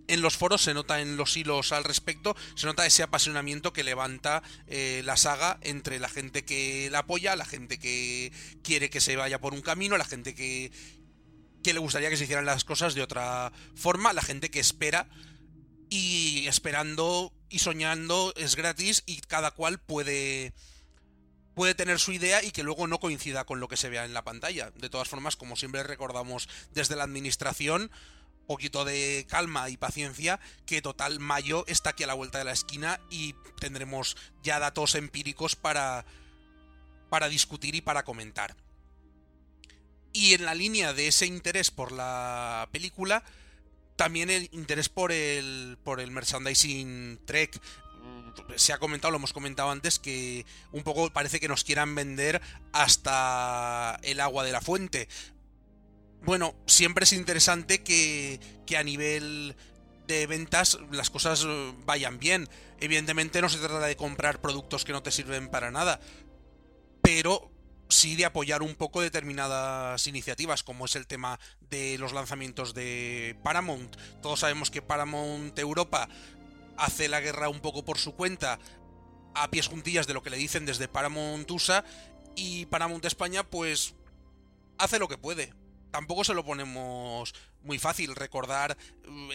en 0.08 0.20
los 0.20 0.36
foros 0.36 0.62
se 0.62 0.74
nota 0.74 1.00
en 1.00 1.16
los 1.16 1.36
hilos 1.36 1.72
al 1.72 1.84
respecto, 1.84 2.36
se 2.54 2.66
nota 2.66 2.86
ese 2.86 3.02
apasionamiento 3.02 3.72
que 3.72 3.84
levanta 3.84 4.42
eh, 4.66 5.02
la 5.04 5.16
saga 5.16 5.58
entre 5.62 5.98
la 5.98 6.08
gente 6.08 6.44
que 6.44 6.88
la 6.90 7.00
apoya, 7.00 7.36
la 7.36 7.46
gente 7.46 7.78
que 7.78 8.32
quiere 8.62 8.90
que 8.90 9.00
se 9.00 9.16
vaya 9.16 9.40
por 9.40 9.54
un 9.54 9.62
camino, 9.62 9.96
la 9.96 10.04
gente 10.04 10.34
que, 10.34 10.72
que 11.62 11.72
le 11.72 11.80
gustaría 11.80 12.10
que 12.10 12.16
se 12.16 12.24
hicieran 12.24 12.44
las 12.46 12.64
cosas 12.64 12.94
de 12.94 13.02
otra 13.02 13.52
forma, 13.74 14.12
la 14.12 14.22
gente 14.22 14.50
que 14.50 14.60
espera 14.60 15.08
y 15.88 16.46
esperando 16.48 17.32
y 17.48 17.60
soñando 17.60 18.32
es 18.36 18.56
gratis 18.56 19.02
y 19.06 19.20
cada 19.20 19.52
cual 19.52 19.78
puede 19.78 20.52
puede 21.54 21.74
tener 21.74 22.00
su 22.00 22.12
idea 22.12 22.42
y 22.42 22.50
que 22.50 22.64
luego 22.64 22.88
no 22.88 22.98
coincida 22.98 23.44
con 23.44 23.60
lo 23.60 23.68
que 23.68 23.76
se 23.76 23.88
vea 23.88 24.04
en 24.04 24.12
la 24.12 24.24
pantalla. 24.24 24.72
De 24.72 24.90
todas 24.90 25.08
formas, 25.08 25.36
como 25.36 25.54
siempre 25.54 25.84
recordamos 25.84 26.48
desde 26.72 26.96
la 26.96 27.04
administración, 27.04 27.92
poquito 28.44 28.84
de 28.84 29.26
calma 29.28 29.68
y 29.70 29.76
paciencia, 29.76 30.40
que 30.66 30.82
total 30.82 31.20
mayo 31.20 31.64
está 31.66 31.90
aquí 31.90 32.04
a 32.04 32.06
la 32.06 32.14
vuelta 32.14 32.38
de 32.38 32.44
la 32.44 32.52
esquina 32.52 33.00
y 33.10 33.34
tendremos 33.60 34.16
ya 34.42 34.58
datos 34.58 34.94
empíricos 34.94 35.56
para, 35.56 36.04
para 37.10 37.28
discutir 37.28 37.74
y 37.74 37.80
para 37.80 38.04
comentar. 38.04 38.56
Y 40.12 40.34
en 40.34 40.44
la 40.44 40.54
línea 40.54 40.92
de 40.92 41.08
ese 41.08 41.26
interés 41.26 41.70
por 41.70 41.90
la 41.90 42.68
película, 42.70 43.24
también 43.96 44.30
el 44.30 44.48
interés 44.52 44.88
por 44.88 45.12
el, 45.12 45.78
por 45.82 46.00
el 46.00 46.10
merchandising 46.10 47.20
Trek. 47.24 47.60
Se 48.56 48.72
ha 48.72 48.78
comentado, 48.78 49.12
lo 49.12 49.18
hemos 49.18 49.32
comentado 49.32 49.70
antes, 49.70 49.98
que 49.98 50.44
un 50.72 50.82
poco 50.82 51.10
parece 51.10 51.40
que 51.40 51.48
nos 51.48 51.64
quieran 51.64 51.94
vender 51.94 52.40
hasta 52.72 53.98
el 54.02 54.20
agua 54.20 54.44
de 54.44 54.52
la 54.52 54.60
fuente 54.60 55.08
bueno, 56.24 56.54
siempre 56.66 57.04
es 57.04 57.12
interesante 57.12 57.82
que, 57.82 58.40
que 58.66 58.76
a 58.76 58.82
nivel 58.82 59.56
de 60.06 60.26
ventas 60.26 60.78
las 60.90 61.10
cosas 61.10 61.44
eh, 61.46 61.72
vayan 61.84 62.18
bien. 62.18 62.48
Evidentemente 62.80 63.40
no 63.40 63.48
se 63.48 63.58
trata 63.58 63.80
de 63.80 63.96
comprar 63.96 64.40
productos 64.40 64.84
que 64.84 64.92
no 64.92 65.02
te 65.02 65.10
sirven 65.10 65.48
para 65.48 65.70
nada, 65.70 66.00
pero 67.02 67.50
sí 67.88 68.16
de 68.16 68.24
apoyar 68.24 68.62
un 68.62 68.74
poco 68.74 69.00
determinadas 69.00 70.06
iniciativas, 70.06 70.62
como 70.62 70.86
es 70.86 70.96
el 70.96 71.06
tema 71.06 71.38
de 71.60 71.98
los 71.98 72.12
lanzamientos 72.12 72.74
de 72.74 73.36
Paramount. 73.42 73.96
Todos 74.22 74.40
sabemos 74.40 74.70
que 74.70 74.82
Paramount 74.82 75.58
Europa 75.58 76.08
hace 76.76 77.08
la 77.08 77.20
guerra 77.20 77.48
un 77.48 77.60
poco 77.60 77.84
por 77.84 77.98
su 77.98 78.14
cuenta, 78.14 78.58
a 79.34 79.50
pies 79.50 79.68
juntillas 79.68 80.06
de 80.06 80.14
lo 80.14 80.22
que 80.22 80.30
le 80.30 80.36
dicen 80.36 80.66
desde 80.66 80.88
Paramount 80.88 81.50
USA, 81.50 81.84
y 82.36 82.66
Paramount 82.66 83.04
España 83.04 83.44
pues 83.44 83.94
hace 84.78 84.98
lo 84.98 85.06
que 85.06 85.18
puede 85.18 85.52
tampoco 85.94 86.24
se 86.24 86.34
lo 86.34 86.44
ponemos 86.44 87.32
muy 87.62 87.78
fácil 87.78 88.16
recordar 88.16 88.76
mm, 89.06 89.30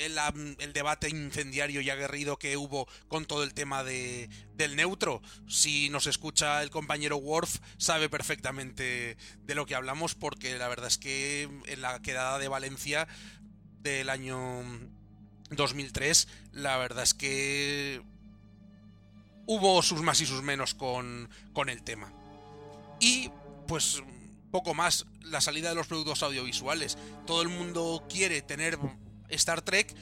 el, 0.60 0.74
debate 0.74 1.08
incendiario 1.08 1.80
y 1.80 1.90
aguerrido 1.90 2.38
que 2.38 2.58
hubo 2.58 2.86
con 3.08 3.24
todo 3.24 3.44
el 3.44 3.54
tema 3.54 3.86
de, 3.86 4.30
del 4.56 4.76
neutro. 4.76 5.22
Si 5.48 5.90
nos 5.90 6.06
escucha 6.06 6.62
el 6.62 6.70
compañero 6.70 7.16
Worf, 7.16 7.60
sabe 7.78 8.10
perfectamente 8.10 9.16
de 9.46 9.56
lo 9.56 9.66
que 9.66 9.74
hablamos, 9.74 10.16
porque 10.16 10.58
la 10.58 10.68
verdad 10.68 10.88
es 10.88 10.98
que 10.98 11.44
en 11.44 11.82
la 11.82 12.02
quedada 12.02 12.40
de 12.40 12.50
Valencia 12.50 13.08
del 13.82 14.10
año 14.10 14.62
2003, 15.52 16.28
la 16.52 16.76
verdad 16.76 17.04
es 17.04 17.14
que 17.14 18.02
hubo 19.46 19.82
sus 19.82 20.02
más 20.02 20.20
y 20.20 20.26
sus 20.26 20.44
menos 20.44 20.74
con, 20.74 21.30
con 21.54 21.70
el 21.70 21.84
tema. 21.84 22.12
Y 23.00 23.32
pues 23.66 24.04
poco 24.52 24.74
más 24.74 25.06
la 25.22 25.42
salida 25.42 25.70
de 25.70 25.76
los 25.76 25.88
productos 25.88 26.24
audiovisuales. 26.24 26.98
Todo 27.26 27.42
el 27.42 27.50
mundo 27.50 28.06
quiere 28.10 28.42
tener 28.42 28.78
Star 29.30 29.62
Trek, 29.62 29.96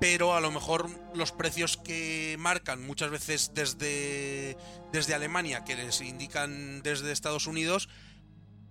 pero 0.00 0.34
a 0.34 0.40
lo 0.40 0.50
mejor 0.50 0.90
los 1.14 1.32
precios 1.32 1.76
que 1.76 2.36
marcan 2.38 2.84
muchas 2.84 3.10
veces 3.10 3.52
desde, 3.54 4.56
desde 4.92 5.14
Alemania, 5.14 5.64
que 5.64 5.76
les 5.76 6.00
indican 6.00 6.82
desde 6.82 7.12
Estados 7.12 7.46
Unidos, 7.46 7.88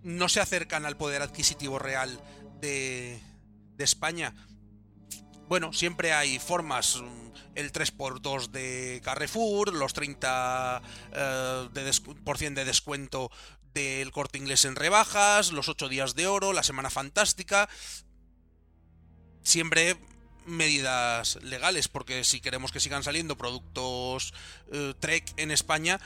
no 0.03 0.29
se 0.29 0.41
acercan 0.41 0.85
al 0.85 0.97
poder 0.97 1.21
adquisitivo 1.21 1.79
real 1.79 2.19
de, 2.59 3.21
de 3.77 3.83
España. 3.83 4.33
Bueno, 5.47 5.73
siempre 5.73 6.13
hay 6.13 6.39
formas, 6.39 7.03
el 7.55 7.71
3x2 7.71 8.51
de 8.51 9.01
Carrefour, 9.03 9.73
los 9.73 9.93
30% 9.93 10.81
eh, 11.13 12.49
de 12.51 12.65
descuento 12.65 13.31
del 13.73 14.11
corte 14.11 14.37
inglés 14.37 14.65
en 14.65 14.75
rebajas, 14.75 15.51
los 15.51 15.69
8 15.69 15.89
días 15.89 16.15
de 16.15 16.27
oro, 16.27 16.53
la 16.53 16.63
semana 16.63 16.89
fantástica. 16.89 17.69
Siempre 19.43 19.97
medidas 20.45 21.37
legales, 21.43 21.87
porque 21.87 22.23
si 22.23 22.41
queremos 22.41 22.71
que 22.71 22.79
sigan 22.79 23.03
saliendo 23.03 23.37
productos 23.37 24.33
eh, 24.71 24.93
Trek 24.99 25.33
en 25.37 25.51
España, 25.51 25.99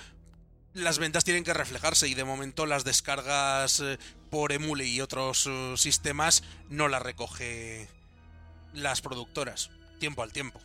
las 0.73 0.99
ventas 0.99 1.23
tienen 1.23 1.43
que 1.43 1.53
reflejarse 1.53 2.07
y 2.07 2.13
de 2.13 2.25
momento 2.25 2.65
las 2.65 2.83
descargas 2.83 3.79
eh, 3.79 3.97
por 4.29 4.51
Emule 4.51 4.85
y 4.85 5.01
otros 5.01 5.47
eh, 5.47 5.73
sistemas 5.77 6.43
no 6.69 6.87
las 6.87 7.01
recoge 7.01 7.87
las 8.73 9.01
productoras, 9.01 9.69
tiempo 9.99 10.21
al 10.21 10.33
tiempo. 10.33 10.61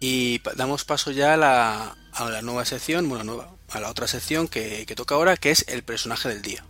Y 0.00 0.40
damos 0.56 0.84
paso 0.84 1.10
ya 1.10 1.34
a 1.34 1.36
la, 1.36 1.96
a 2.12 2.30
la 2.30 2.42
nueva 2.42 2.64
sección, 2.64 3.08
bueno, 3.08 3.24
nueva, 3.24 3.57
a 3.68 3.80
la 3.80 3.90
otra 3.90 4.06
sección 4.06 4.48
que, 4.48 4.86
toca 4.96 5.14
ahora, 5.14 5.36
que 5.36 5.50
es 5.50 5.64
el 5.68 5.82
personaje 5.82 6.28
del 6.28 6.42
día. 6.42 6.64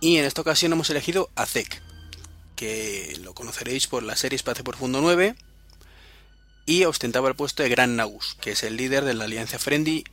Y 0.00 0.16
en 0.18 0.24
esta 0.24 0.40
ocasión 0.40 0.72
hemos 0.72 0.90
elegido 0.90 1.30
a 1.36 1.46
Zek, 1.46 1.80
que 2.56 3.16
lo 3.22 3.34
conoceréis 3.34 3.86
por 3.86 4.02
la 4.02 4.16
serie 4.16 4.36
Espacio 4.36 4.64
Profundo 4.64 5.00
9, 5.00 5.36
y 6.66 6.84
ostentaba 6.84 7.28
el 7.28 7.36
puesto 7.36 7.62
de 7.62 7.68
Gran 7.68 7.96
Nagus, 7.96 8.36
que 8.40 8.52
es 8.52 8.62
el 8.62 8.76
líder 8.76 9.04
de 9.04 9.14
la 9.14 9.24
Alianza 9.24 9.58
Ferengi, 9.58 10.04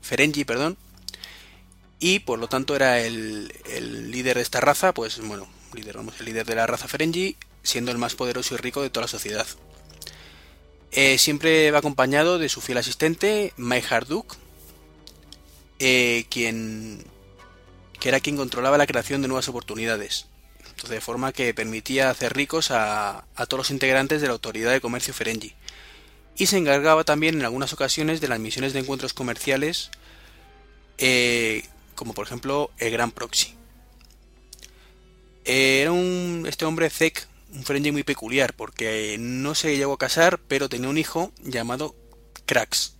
perdón, 0.45 0.77
y 1.99 2.19
por 2.19 2.39
lo 2.39 2.47
tanto 2.47 2.75
era 2.75 2.99
el, 2.99 3.51
líder 4.11 4.37
de 4.37 4.43
esta 4.43 4.61
raza, 4.61 4.93
pues 4.93 5.19
bueno, 5.19 5.47
líder, 5.73 5.97
vamos, 5.97 6.15
el 6.19 6.27
líder 6.27 6.45
de 6.45 6.55
la 6.55 6.67
raza 6.67 6.87
Ferengi, 6.87 7.35
siendo 7.61 7.91
el 7.91 7.97
más 7.97 8.15
poderoso 8.15 8.55
y 8.55 8.57
rico 8.57 8.81
de 8.81 8.89
toda 8.89 9.05
la 9.05 9.09
sociedad. 9.09 9.47
Eh, 10.91 11.17
siempre 11.17 11.69
va 11.71 11.79
acompañado 11.79 12.39
de 12.39 12.49
su 12.49 12.61
fiel 12.61 12.79
asistente, 12.79 13.53
Mai 13.57 13.81
Harduk, 13.81 14.37
eh, 15.79 16.25
quien 16.29 17.05
que 17.99 18.09
era 18.09 18.19
quien 18.19 18.37
controlaba 18.37 18.77
la 18.77 18.87
creación 18.87 19.21
de 19.21 19.27
nuevas 19.27 19.49
oportunidades, 19.49 20.27
de 20.87 21.01
forma 21.01 21.33
que 21.33 21.53
permitía 21.53 22.09
hacer 22.09 22.33
ricos 22.33 22.71
a, 22.71 23.25
todos 23.47 23.59
los 23.59 23.71
integrantes 23.71 24.21
de 24.21 24.27
la 24.27 24.33
Autoridad 24.33 24.71
de 24.71 24.81
Comercio 24.81 25.13
Ferengi, 25.13 25.53
y 26.37 26.45
se 26.45 26.57
encargaba 26.57 27.03
también 27.03 27.35
en 27.35 27.45
algunas 27.45 27.73
ocasiones 27.73 28.21
de 28.21 28.29
las 28.29 28.39
misiones 28.39 28.73
de 28.73 28.79
encuentros 28.79 29.13
comerciales, 29.13 29.91
eh, 30.97 31.65
como 31.95 32.13
por 32.13 32.25
ejemplo 32.25 32.71
el 32.77 32.91
Gran 32.91 33.11
Proxy. 33.11 33.53
Era 35.43 35.91
un, 35.91 36.45
este 36.47 36.65
hombre 36.65 36.89
Zek, 36.89 37.27
un 37.53 37.63
Ferengi 37.63 37.91
muy 37.91 38.03
peculiar, 38.03 38.55
porque 38.55 39.17
no 39.19 39.55
se 39.55 39.77
llegó 39.77 39.93
a 39.93 39.97
casar, 39.97 40.39
pero 40.47 40.69
tenía 40.69 40.89
un 40.89 40.97
hijo 40.97 41.31
llamado 41.41 41.95
Krax. 42.45 42.95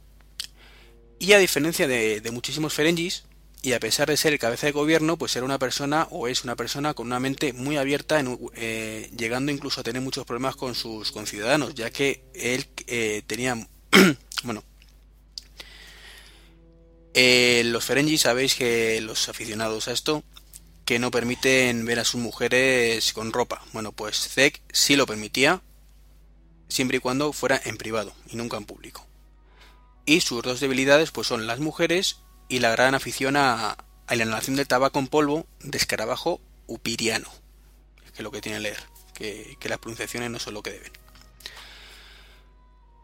Y 1.20 1.34
a 1.34 1.38
diferencia 1.38 1.88
de, 1.88 2.22
de 2.22 2.32
muchísimos 2.32 2.74
Ferengis, 2.74 3.26
y 3.62 3.74
a 3.74 3.80
pesar 3.80 4.08
de 4.08 4.16
ser 4.16 4.34
el 4.34 4.40
cabeza 4.40 4.68
de 4.68 4.72
gobierno, 4.72 5.18
pues 5.18 5.36
era 5.36 5.46
una 5.46 5.60
persona 5.60 6.08
o 6.12 6.28
es 6.28 6.44
una 6.44 6.56
persona 6.56 6.94
con 6.94 7.08
una 7.08 7.20
mente 7.20 7.52
muy 7.52 7.76
abierta, 7.76 8.24
eh, 8.56 9.12
llegando 9.18 9.52
incluso 9.52 9.82
a 9.82 9.84
tener 9.84 10.02
muchos 10.02 10.26
problemas 10.26 10.56
con 10.56 10.76
sus 10.76 11.12
conciudadanos, 11.12 11.76
ya 11.76 11.92
que 11.92 12.24
él 12.34 12.68
eh, 12.88 13.22
tenía, 13.28 13.56
bueno, 14.44 14.64
eh, 17.14 17.64
los 17.66 17.84
Ferengi 17.84 18.18
sabéis 18.18 18.56
que 18.56 19.02
los 19.02 19.28
aficionados 19.28 19.90
a 19.90 19.92
esto 19.92 20.24
que 20.90 20.98
no 20.98 21.12
permiten 21.12 21.86
ver 21.86 22.00
a 22.00 22.04
sus 22.04 22.20
mujeres 22.20 23.14
con 23.14 23.32
ropa. 23.32 23.62
Bueno, 23.74 23.92
pues 23.92 24.28
Zek 24.28 24.60
sí 24.74 24.96
lo 24.96 25.06
permitía, 25.06 25.62
siempre 26.68 26.98
y 26.98 27.00
cuando 27.00 27.32
fuera 27.32 27.62
en 27.64 27.78
privado 27.78 28.12
y 28.28 28.38
nunca 28.38 28.58
en 28.58 28.66
público. 28.66 29.06
Y 30.08 30.22
sus 30.22 30.42
dos 30.42 30.60
debilidades 30.60 31.12
pues 31.12 31.28
son 31.28 31.46
las 31.46 31.60
mujeres 31.60 32.22
y 32.48 32.58
la 32.58 32.72
gran 32.72 32.96
afición 32.96 33.38
a, 33.38 33.78
la 34.08 34.16
inhalación 34.16 34.56
del 34.56 34.68
tabaco 34.68 34.98
en 34.98 35.06
polvo 35.06 35.46
de 35.60 35.78
escarabajo 35.78 36.42
upiriano, 36.66 37.30
que 38.06 38.14
es 38.14 38.22
lo 38.22 38.32
que 38.32 38.42
tiene 38.42 38.60
leer, 38.60 38.80
que, 39.14 39.60
las 39.66 39.78
pronunciaciones 39.78 40.32
no 40.32 40.40
son 40.40 40.56
lo 40.56 40.64
que 40.64 40.72
deben. 40.72 40.92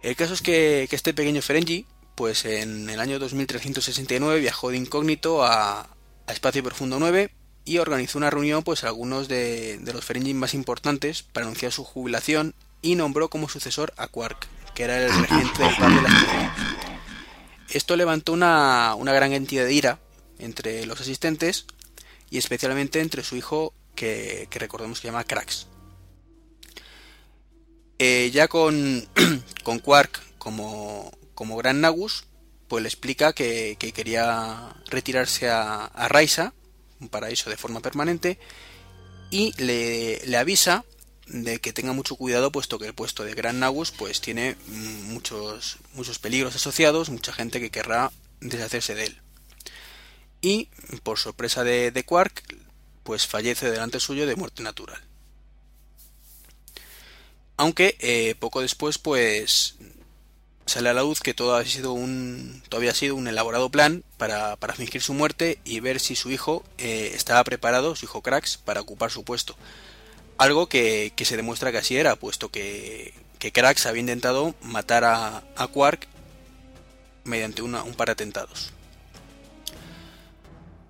El 0.02 0.16
caso 0.16 0.34
es 0.34 0.42
que, 0.42 0.88
este 0.90 1.14
pequeño 1.14 1.44
Ferengi, 1.44 1.86
pues 2.16 2.46
en 2.46 2.90
el 2.90 3.00
año 3.00 3.20
2369 3.20 4.40
viajó 4.40 4.72
de 4.72 4.78
incógnito 4.78 5.46
a, 5.46 5.88
Espacio 6.28 6.64
Profundo 6.64 6.98
9 6.98 7.45
y 7.66 7.80
organizó 7.80 8.20
una 8.20 8.30
reunión 8.30 8.64
pues 8.64 8.84
algunos 8.84 9.28
de, 9.28 9.80
los 9.84 10.06
Ferengi 10.06 10.34
más 10.34 10.54
importantes 10.54 11.24
para 11.24 11.48
anunciar 11.48 11.72
su 11.72 11.84
jubilación 11.84 12.54
y 12.82 12.96
nombró 12.96 13.30
como 13.30 13.50
sucesor 13.50 13.94
a 13.98 14.08
Quark, 14.08 14.48
que 14.76 14.84
era 14.84 15.04
el 15.04 15.12
regente 15.12 15.64
del 15.64 15.76
par 15.76 15.92
de 15.92 16.10
esto 17.70 17.96
levantó 17.96 18.34
una, 18.34 18.96
gran 18.98 19.34
entidad 19.34 19.66
de 19.66 19.74
ira 19.74 20.00
entre 20.38 20.86
los 20.86 21.02
asistentes 21.02 21.66
y 22.30 22.38
especialmente 22.38 23.02
entre 23.02 23.24
su 23.24 23.36
hijo 23.36 23.74
que, 23.96 24.48
recordemos 24.52 25.00
que 25.00 25.02
se 25.04 25.08
llama 25.08 25.24
Krax. 25.24 25.68
Eh, 27.98 28.30
ya 28.34 28.48
con, 28.48 29.08
con 29.64 29.80
Quark 29.80 30.22
como, 30.38 31.12
como 31.34 31.58
Gran 31.58 31.82
Nagus, 31.82 32.26
pues 32.68 32.84
le 32.84 32.88
explica 32.88 33.34
que, 33.34 33.78
quería 33.78 34.76
retirarse 34.88 35.50
a, 35.50 35.86
a 35.86 36.08
Raisa, 36.08 36.54
paraíso 37.10 37.50
de 37.50 37.58
forma 37.58 37.82
permanente, 37.82 38.40
y 39.32 39.54
le, 39.62 40.22
le 40.26 40.38
avisa 40.38 40.86
de 41.28 41.60
que 41.60 41.74
tenga 41.74 41.94
mucho 41.94 42.16
cuidado 42.16 42.52
puesto 42.52 42.78
que 42.78 42.86
el 42.86 42.94
puesto 42.94 43.24
de 43.24 43.34
Gran 43.34 43.60
Nagus 43.60 43.92
pues 43.92 44.22
tiene 44.22 44.56
muchos 44.68 45.78
muchos 45.94 46.20
peligros 46.20 46.56
asociados, 46.56 47.10
mucha 47.10 47.34
gente 47.34 47.60
que 47.60 47.72
querrá 47.72 48.12
deshacerse 48.42 48.96
de 48.96 49.06
él. 49.06 49.22
Y 50.42 50.70
por 51.02 51.18
sorpresa 51.18 51.64
de, 51.64 52.04
Quark, 52.06 52.44
pues 53.04 53.26
fallece 53.26 53.72
delante 53.72 54.00
suyo 54.00 54.28
de 54.28 54.36
muerte 54.36 54.62
natural. 54.62 55.02
Aunque 57.58 57.98
eh, 58.00 58.36
poco 58.40 58.62
después 58.62 59.00
pues 59.00 59.76
sale 60.66 60.90
a 60.90 60.94
la 60.94 61.04
luz 61.04 61.20
que 61.22 61.34
todo 61.34 61.56
ha 61.56 61.66
sido 61.66 61.94
un, 61.94 62.64
todavía 62.70 62.94
un 63.14 63.28
elaborado 63.28 63.70
plan 63.70 64.04
para, 64.18 64.58
fingir 64.76 65.02
su 65.02 65.14
muerte 65.14 65.60
y 65.64 65.80
ver 65.80 66.00
si 66.00 66.16
su 66.16 66.32
hijo 66.32 66.64
eh, 66.78 67.12
estaba 67.14 67.44
preparado, 67.44 67.96
su 67.96 68.06
hijo 68.06 68.22
Krax, 68.22 68.58
para 68.58 68.82
ocupar 68.82 69.12
su 69.12 69.24
puesto 69.24 69.56
algo 70.38 70.68
que, 70.68 71.14
se 71.24 71.38
demuestra 71.38 71.72
que 71.72 71.78
así 71.78 71.98
era, 71.98 72.16
puesto 72.16 72.50
que, 72.50 73.14
que 73.40 73.52
Krax 73.52 73.86
había 73.86 74.02
intentado 74.02 74.56
matar 74.62 75.04
a, 75.04 75.44
Quark 75.72 76.08
mediante 77.24 77.62
un 77.62 77.94
par 77.96 78.08
de 78.08 78.14
atentados. 78.14 78.72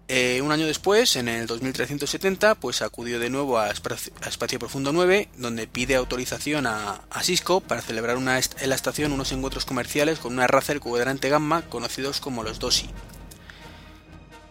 Eh, 0.07 0.39
un 0.43 0.51
año 0.51 0.67
después, 0.67 1.15
en 1.15 1.27
el 1.27 1.47
2370, 1.47 2.55
pues 2.55 2.83
acudió 2.83 3.19
de 3.19 3.31
nuevo 3.31 3.57
a, 3.57 3.71
Espacio 3.71 4.59
Profundo 4.59 4.93
9, 4.93 5.29
donde 5.37 5.65
pide 5.65 5.95
autorización 5.95 6.67
a, 6.67 7.01
Cisco 7.23 7.59
para 7.59 7.81
celebrar 7.81 8.17
una 8.17 8.37
en 8.37 8.69
la 8.69 8.75
estación 8.75 9.13
unos 9.13 9.31
encuentros 9.31 9.65
comerciales 9.65 10.19
con 10.19 10.33
una 10.33 10.45
raza 10.45 10.73
del 10.73 10.79
cuadrante 10.79 11.29
gamma 11.29 11.63
conocidos 11.63 12.19
como 12.19 12.43
los 12.43 12.59
Dosi. 12.59 12.87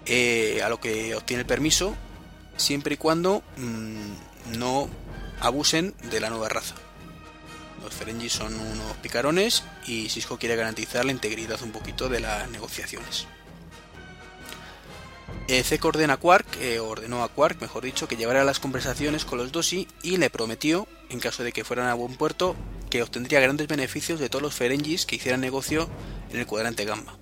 Eh, 0.07 0.61
a 0.65 0.69
lo 0.69 0.81
que 0.81 1.15
obtiene 1.15 1.43
el 1.43 1.47
permiso, 1.47 1.95
siempre 2.57 2.95
y 2.95 2.97
cuando 2.97 3.45
mm, 3.57 4.59
no 4.59 4.89
abusen 5.41 5.95
de 6.11 6.19
la 6.19 6.31
nueva 6.31 6.49
raza. 6.49 6.75
Los 7.81 7.95
Ferengi 7.95 8.29
son 8.29 8.55
unos 8.55 8.97
picarones 9.03 9.63
y 9.87 10.09
Cisco 10.09 10.37
quiere 10.37 10.57
garantizar 10.57 11.05
la 11.05 11.13
integridad 11.13 11.63
un 11.63 11.71
poquito 11.71 12.09
de 12.09 12.19
las 12.19 12.51
negociaciones. 12.51 13.29
Eh, 15.47 15.63
Zek 15.63 15.85
ordena 15.85 16.15
a 16.15 16.17
Quark, 16.17 16.47
eh, 16.61 16.79
ordenó 16.81 17.23
a 17.23 17.29
Quark, 17.29 17.61
mejor 17.61 17.85
dicho, 17.85 18.09
que 18.09 18.17
llevara 18.17 18.45
las 18.45 18.61
conversaciones 18.61 19.25
con 19.25 19.39
los 19.39 19.53
Dosi 19.53 19.87
y 20.03 20.17
le 20.17 20.31
prometió, 20.31 20.89
en 21.11 21.21
caso 21.21 21.45
de 21.45 21.53
que 21.53 21.65
fueran 21.65 21.89
a 21.89 21.95
buen 21.95 22.17
puerto, 22.17 22.57
que 22.89 23.03
obtendría 23.03 23.41
grandes 23.41 23.69
beneficios 23.69 24.21
de 24.21 24.31
todos 24.31 24.43
los 24.43 24.55
Ferengis 24.55 25.05
que 25.05 25.17
hicieran 25.17 25.41
negocio 25.41 25.91
en 26.31 26.41
el 26.41 26.47
cuadrante 26.47 26.85
Gamma. 26.87 27.19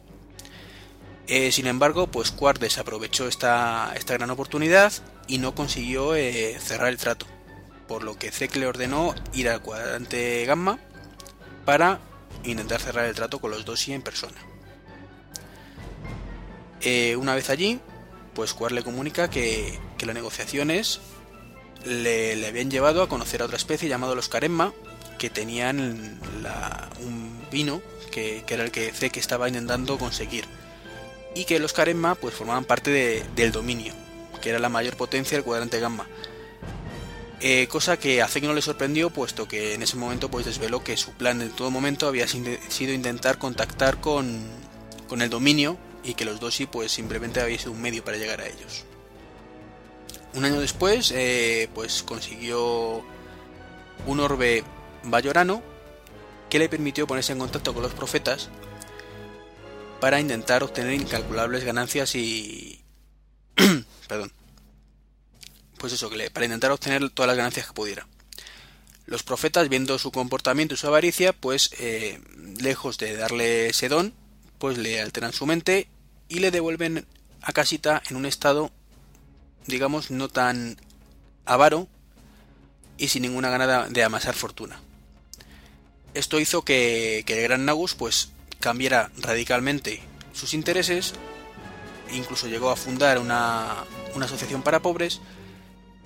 Eh, 1.26 1.52
sin 1.52 1.66
embargo, 1.66 2.08
pues 2.08 2.30
Quark 2.30 2.58
desaprovechó 2.58 3.26
esta, 3.26 3.92
esta 3.96 4.14
gran 4.14 4.30
oportunidad 4.30 4.92
y 5.26 5.38
no 5.38 5.54
consiguió 5.54 6.14
eh, 6.14 6.58
cerrar 6.61 6.88
el 6.88 6.98
trato, 6.98 7.26
por 7.87 8.02
lo 8.02 8.18
que 8.18 8.30
Zek 8.30 8.56
le 8.56 8.66
ordenó 8.66 9.14
ir 9.32 9.48
al 9.48 9.62
cuadrante 9.62 10.44
gamma 10.44 10.78
para 11.64 12.00
intentar 12.44 12.80
cerrar 12.80 13.06
el 13.06 13.14
trato 13.14 13.40
con 13.40 13.50
los 13.50 13.64
dos 13.64 13.87
y 13.88 13.92
en 13.92 14.02
persona. 14.02 14.37
Eh, 16.80 17.14
una 17.16 17.35
vez 17.35 17.48
allí, 17.48 17.80
pues 18.35 18.55
Quark 18.55 18.75
le 18.75 18.83
comunica 18.83 19.29
que, 19.29 19.79
las 20.05 20.14
negociaciones 20.14 21.01
le, 21.85 22.47
habían 22.47 22.71
llevado 22.71 23.03
a 23.03 23.09
conocer 23.09 23.42
a 23.42 23.45
otra 23.45 23.57
especie 23.57 23.88
llamado 23.88 24.14
los 24.14 24.29
Karemma, 24.29 24.73
que 25.18 25.31
tenían 25.31 26.18
un 27.01 27.47
vino 27.51 27.81
que, 28.11 28.45
era 28.49 28.64
el 28.64 28.71
que 28.71 28.92
Zek 28.92 29.16
estaba 29.16 29.49
intentando 29.49 29.99
conseguir. 29.99 30.45
Y 31.35 31.45
que 31.45 31.59
los 31.59 31.73
Karemma 31.73 32.14
pues 32.14 32.35
formaban 32.35 32.64
parte 32.64 33.25
del 33.35 33.53
dominio, 33.53 33.95
que 34.40 34.51
era 34.51 34.59
la 34.59 34.68
mayor 34.68 34.97
potencia 34.97 35.37
del 35.37 35.45
cuadrante 35.45 35.81
gamma. 35.81 36.07
Eh, 37.40 37.66
cosa 37.68 37.97
que 37.97 38.23
a 38.23 38.29
Zek 38.29 38.45
no 38.45 38.55
le 38.55 38.62
sorprendió, 38.62 39.11
puesto 39.11 39.49
que 39.49 39.75
en 39.75 39.83
ese 39.83 39.97
momento 39.97 40.31
pues 40.31 40.47
desveló 40.47 40.85
que 40.85 40.97
su 40.97 41.11
plan 41.12 41.42
en 41.42 41.51
todo 41.51 41.71
momento 41.71 42.07
había 42.07 42.29
sido 42.29 42.92
intentar 42.92 43.38
contactar 43.38 44.01
con, 44.01 44.47
con 45.09 45.23
el 45.23 45.31
dominio 45.31 45.77
y 46.03 46.15
que 46.15 46.25
los 46.25 46.41
Doshi 46.41 46.67
pues 46.67 46.93
simplemente 46.93 47.41
había 47.41 47.59
sido 47.59 47.73
un 47.73 47.81
medio 47.81 48.05
para 48.05 48.17
llegar 48.17 48.41
a 48.41 48.47
ellos. 48.47 48.85
Un 50.35 50.45
año 50.45 50.61
después, 50.61 51.12
eh, 51.15 51.69
pues 51.75 52.03
consiguió 52.03 53.05
un 54.07 54.21
orbe 54.21 54.65
bayorano 55.05 55.62
que 56.49 56.59
le 56.59 56.69
permitió 56.69 57.07
ponerse 57.07 57.33
en 57.33 57.38
contacto 57.38 57.75
con 57.75 57.83
los 57.83 57.93
profetas 57.93 58.49
para 60.01 60.21
intentar 60.21 60.62
obtener 60.62 60.95
incalculables 60.95 61.65
ganancias 61.65 62.15
y... 62.15 62.83
Perdón. 64.09 64.33
Pues 65.79 65.93
eso, 65.93 66.11
para 66.33 66.47
intentar 66.47 66.71
obtener 66.71 67.09
todas 67.11 67.29
las 67.29 67.37
ganancias 67.37 67.67
que 67.67 67.73
pudiera. 67.73 68.07
Los 69.07 69.23
profetas, 69.23 69.69
viendo 69.69 69.99
su 69.99 70.12
comportamiento 70.12 70.75
y 70.75 70.79
su 70.79 70.87
avaricia, 70.87 71.33
pues 71.33 71.71
eh, 71.79 72.21
lejos 72.61 72.99
de 72.99 73.17
darle 73.17 73.73
sedón, 73.73 74.15
pues 74.62 74.79
le 74.79 75.01
alteran 75.01 75.33
su 75.33 75.44
mente 75.44 75.88
y 76.29 76.38
le 76.38 76.53
devuelven 76.53 77.05
a 77.40 77.53
casita 77.53 78.01
en 78.09 78.14
un 78.14 78.27
estado 78.27 78.70
digamos, 79.66 80.12
no 80.12 80.29
tan 80.29 80.77
avaro 81.44 81.88
y 82.96 83.09
sin 83.09 83.22
ninguna 83.22 83.51
gana 83.51 83.88
de 83.88 84.05
amasar 84.05 84.35
fortuna. 84.35 84.81
Esto 86.14 86.38
hizo 86.38 86.62
que, 86.62 87.25
el 87.27 87.42
gran 87.42 87.64
Nagus 87.64 87.94
pues 87.94 88.31
cambiara 88.61 89.11
radicalmente 89.18 90.01
sus 90.33 90.55
intereses, 90.55 91.14
incluso 92.12 92.46
llegó 92.46 92.70
a 92.70 92.77
fundar 92.77 93.18
una, 93.18 93.85
una 94.14 94.27
asociación 94.27 94.62
para 94.62 94.81
pobres 94.81 95.20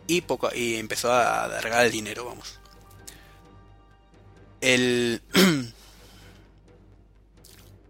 y, 0.07 0.23
poco, 0.23 0.49
y 0.55 0.77
empezó 0.77 1.13
a 1.13 1.61
regalar 1.61 1.85
el 1.85 1.93
dinero, 1.93 2.25
vamos. 2.25 2.59
El, 4.63 5.21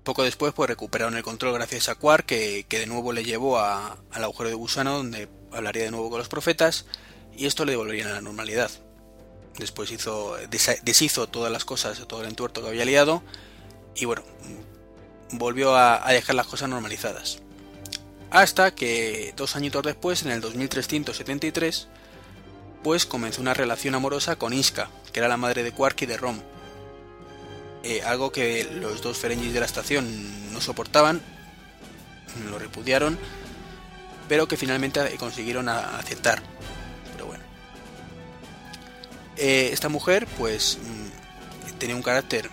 Poco 0.06 0.22
después 0.22 0.52
pues 0.54 0.68
recuperaron 0.68 1.16
el 1.16 1.24
control 1.24 1.54
gracias 1.54 1.88
a 1.88 1.96
Quark 1.96 2.26
que, 2.26 2.64
de 2.70 2.86
nuevo 2.86 3.12
le 3.12 3.24
llevó 3.24 3.58
al 3.58 3.98
agujero 4.12 4.48
de 4.48 4.54
gusano 4.54 4.98
donde 4.98 5.28
hablaría 5.50 5.82
de 5.82 5.90
nuevo 5.90 6.10
con 6.10 6.20
los 6.20 6.28
profetas 6.28 6.86
y 7.36 7.46
esto 7.46 7.64
le 7.64 7.72
devolvería 7.72 8.06
a 8.06 8.12
la 8.12 8.20
normalidad. 8.20 8.70
Después 9.58 9.90
hizo, 9.90 10.36
deshizo 10.84 11.26
todas 11.26 11.50
las 11.50 11.64
cosas, 11.64 12.06
todo 12.06 12.20
el 12.20 12.28
entuerto 12.28 12.62
que 12.62 12.68
había 12.68 12.84
liado 12.84 13.24
y 13.96 14.04
bueno, 14.04 14.22
volvió 15.32 15.74
a, 15.74 16.08
dejar 16.12 16.36
las 16.36 16.46
cosas 16.46 16.68
normalizadas. 16.68 17.40
Hasta 18.30 18.76
que 18.76 19.34
dos 19.36 19.56
añitos 19.56 19.82
después, 19.82 20.22
en 20.22 20.30
el 20.30 20.40
2373, 20.40 21.88
pues 22.84 23.06
comenzó 23.06 23.40
una 23.40 23.54
relación 23.54 23.96
amorosa 23.96 24.36
con 24.36 24.52
Iska, 24.52 24.88
que 25.12 25.18
era 25.18 25.28
la 25.28 25.36
madre 25.36 25.64
de 25.64 25.72
Quark 25.72 26.00
y 26.02 26.06
de 26.06 26.16
Rom, 26.16 26.42
eh, 27.88 28.02
algo 28.02 28.32
que 28.32 28.64
los 28.64 29.00
dos 29.00 29.16
Ferengis 29.16 29.52
de 29.52 29.60
la 29.60 29.66
estación 29.66 30.52
no 30.52 30.60
soportaban, 30.60 31.20
lo 32.50 32.58
repudiaron, 32.58 33.16
pero 34.28 34.48
que 34.48 34.56
finalmente 34.56 35.00
consiguieron 35.18 35.68
aceptar. 35.68 36.42
Pero 37.12 37.26
bueno. 37.26 37.44
Eh, 39.36 39.70
esta 39.72 39.88
mujer, 39.88 40.26
pues, 40.36 40.78
mm, 40.82 41.78
tenía 41.78 41.94
un 41.94 42.02
carácter 42.02 42.50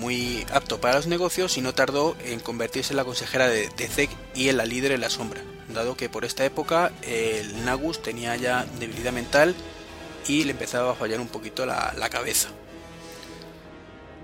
muy 0.00 0.46
apto 0.50 0.80
para 0.80 0.94
los 0.94 1.06
negocios 1.06 1.58
y 1.58 1.60
no 1.60 1.74
tardó 1.74 2.16
en 2.24 2.40
convertirse 2.40 2.94
en 2.94 2.96
la 2.96 3.04
consejera 3.04 3.48
de, 3.48 3.68
de 3.68 4.08
y 4.34 4.48
en 4.48 4.56
la 4.56 4.64
líder 4.64 4.92
en 4.92 5.02
la 5.02 5.10
sombra, 5.10 5.42
dado 5.74 5.94
que 5.94 6.08
por 6.08 6.24
esta 6.24 6.42
época 6.46 6.90
el 7.02 7.66
Nagus 7.66 8.02
tenía 8.02 8.34
ya 8.36 8.64
debilidad 8.78 9.12
mental 9.12 9.54
y 10.26 10.44
le 10.44 10.52
empezaba 10.52 10.92
a 10.92 10.94
fallar 10.94 11.20
un 11.20 11.28
poquito 11.28 11.66
la 11.66 12.08
cabeza. 12.10 12.48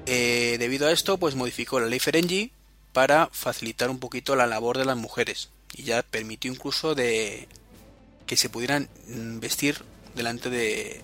Eh, 0.06 0.56
debido 0.58 0.88
a 0.88 0.92
esto, 0.92 1.18
pues 1.18 1.34
modificó 1.34 1.78
la 1.80 1.86
ley 1.86 2.00
Ferengi 2.00 2.50
para 2.92 3.28
facilitar 3.32 3.90
un 3.90 3.98
poquito 3.98 4.36
la 4.36 4.46
labor 4.46 4.78
de 4.78 4.84
las 4.84 4.96
mujeres 4.96 5.50
y 5.74 5.84
ya 5.84 6.02
permitió 6.02 6.52
incluso 6.52 6.94
de 6.94 7.48
que 8.26 8.36
se 8.36 8.48
pudieran 8.48 8.88
vestir 9.40 9.82
delante 10.14 10.50
de, 10.50 11.00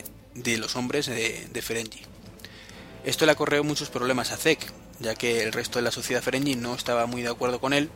los 0.58 0.76
hombres 0.76 1.06
de, 1.06 1.62
Ferengi. 1.62 2.00
Esto 3.04 3.26
le 3.26 3.32
acorreó 3.32 3.64
muchos 3.64 3.88
problemas 3.88 4.32
a 4.32 4.36
Zek, 4.36 4.72
ya 5.00 5.14
que 5.14 5.42
el 5.42 5.52
resto 5.52 5.78
de 5.78 5.84
la 5.84 5.90
sociedad 5.90 6.22
Ferengi 6.22 6.56
no 6.56 6.74
estaba 6.74 7.06
muy 7.06 7.22
de 7.22 7.28
acuerdo 7.28 7.60
con 7.60 7.72
él 7.72 7.90